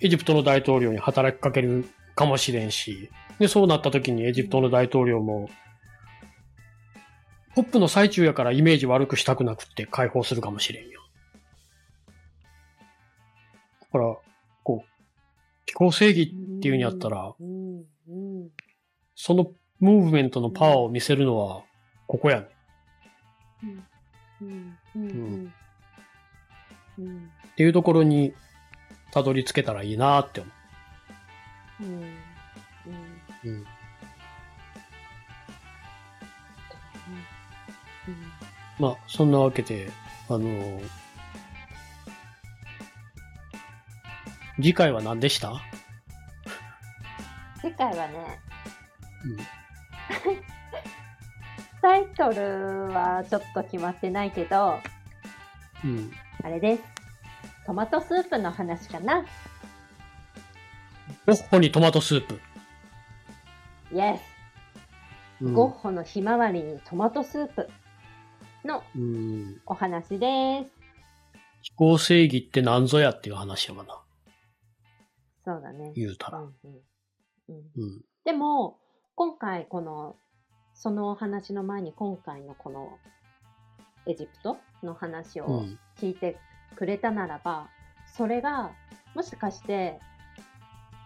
[0.00, 5.48] エジプトの大統領に働きかけるかもしれんし、で、そうなった時にエジプトの大統領も、
[7.54, 11.00] ポップの最中やからイメージ悪くしたくなくって解放するかもしれんよ。
[13.80, 14.16] だから、
[14.64, 14.88] こう、
[15.66, 17.34] 気候正義っていうんやったら、
[19.14, 21.62] そのムーブメントのパワーを見せるのは、
[22.06, 22.48] ここやね。
[27.50, 28.34] っていうところに
[29.12, 30.50] たどり着けたらいいなって思
[31.80, 31.84] う。
[31.84, 32.13] うん。
[38.78, 39.90] まあ、そんなわけで、
[40.28, 40.80] あの
[44.56, 45.52] 次回は何でした？
[47.60, 48.40] 次回はね、
[49.24, 49.36] うん。
[51.82, 54.80] タイトルはちょっと決まってないけど、
[55.84, 56.12] うん。
[56.42, 56.82] あれです。
[57.66, 59.24] トマトスープの話かな。
[61.26, 62.40] ゴッホにトマトスープ。
[63.92, 64.22] イエス。
[65.40, 67.68] うんゴッホのひまわりにトマトスープ
[68.64, 69.60] のうん。
[69.66, 70.70] お話です。
[71.62, 74.02] 飛行正義って何ぞやっていう話やわな。
[75.44, 75.92] そうだね。
[75.94, 76.38] 言うたら。
[76.38, 76.80] うんうん
[77.48, 78.04] うんうん。
[78.24, 78.78] でも、
[79.14, 80.16] 今回この、
[80.74, 82.98] そのお話の前に今回のこの
[84.06, 85.78] エジプトの話をうん。
[85.96, 86.38] 聞いて
[86.76, 87.68] くれたならば、
[88.06, 88.72] それが、
[89.14, 90.00] もしかして、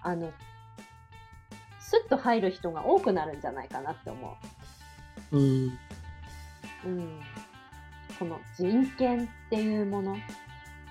[0.02, 0.32] あの、
[1.80, 4.36] スッと入る人が多くなるんじゃないかなって思
[5.32, 5.40] うん。
[5.66, 5.78] う。
[6.86, 7.20] うん。
[8.18, 10.16] この人権っていうもの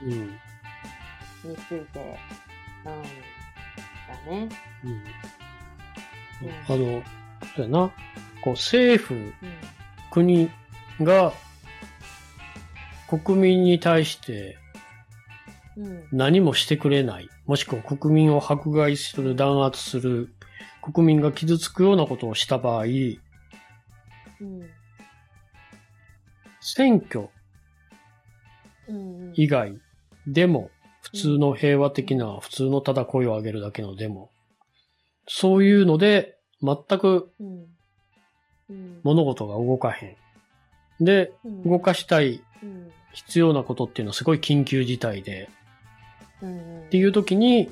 [0.02, 0.10] うん。
[0.10, 2.20] について、
[2.86, 4.50] うん、だね。
[4.84, 5.04] うん。
[6.68, 7.04] あの、
[7.56, 7.92] そうやな。
[8.42, 9.34] こう、政府、うん。
[10.12, 10.50] 国
[11.02, 11.34] が
[13.08, 14.58] 国民に対して
[15.78, 16.08] うん。
[16.12, 17.30] 何もしてくれない。
[17.46, 20.34] もしくは国民を迫害する、弾圧する、
[20.82, 23.18] 国民が傷つくようなことをした場合、うん。
[26.68, 27.30] 選挙
[28.90, 29.34] うん。
[29.36, 29.78] 以外
[30.28, 30.70] でも、
[31.02, 34.30] 普通の平和的な、普通のただ声を上げるだけのデモ、
[35.28, 37.32] そういうので、全く。
[39.04, 40.18] 物事が動かへ
[41.00, 41.06] ん。
[41.06, 42.92] で、うん動かしたいうん。
[43.14, 45.50] 必要なことっていうのはすごい緊急事態で、
[46.42, 46.82] うん。
[46.82, 47.72] っていう時に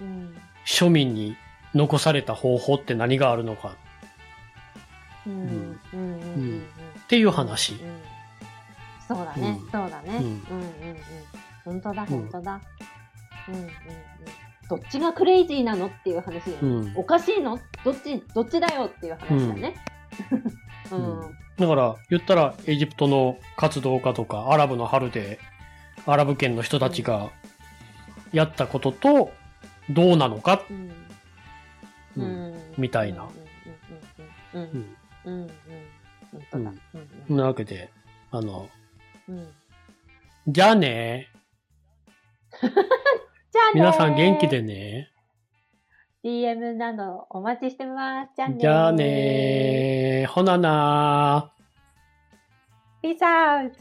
[0.00, 0.36] うん。
[0.64, 1.36] 庶民に
[1.74, 3.76] 残された方法って何があるのか
[5.26, 5.80] うん。
[5.92, 6.62] うん。
[7.10, 8.00] ていう話うん。
[9.06, 9.66] そうだねう。
[9.68, 10.18] んそうだね。
[10.18, 10.22] ううんん。
[10.22, 10.30] うん。
[10.30, 10.34] う
[10.94, 10.96] ん。
[11.64, 12.60] 本当だ、うん本当だ。
[13.48, 13.54] うん。
[13.54, 13.60] うん。
[13.62, 13.70] うん。
[14.68, 16.56] どっちがクレイジーなのっていう話ね。
[16.62, 17.58] うんおかしいの？
[17.84, 19.74] どっち、どっちだよっていう話だね。
[20.92, 21.36] う うんん。
[21.58, 25.38] だから言ったらエジプトの活動家とかアラブの春で
[26.06, 27.30] アラブ圏の人たちが
[28.32, 29.32] やったことと
[29.90, 30.88] どうなのか、うん。
[32.16, 32.74] ううんん。
[32.78, 33.26] みたいな。
[34.54, 34.62] うん。
[34.62, 34.96] うん。
[35.24, 35.50] ううん。
[36.32, 36.42] んうん。
[36.46, 36.72] 本当だ。
[37.28, 37.90] そんなわけで、
[38.30, 38.68] あの、
[39.28, 39.38] うん。
[39.38, 39.48] うん。
[40.46, 41.28] じゃあね
[42.62, 45.10] じゃあね皆さん元気でね。
[46.24, 48.30] DM などお待ちしてます。
[48.36, 53.08] じゃあねじゃあねほななー。
[53.14, 53.72] Peace out!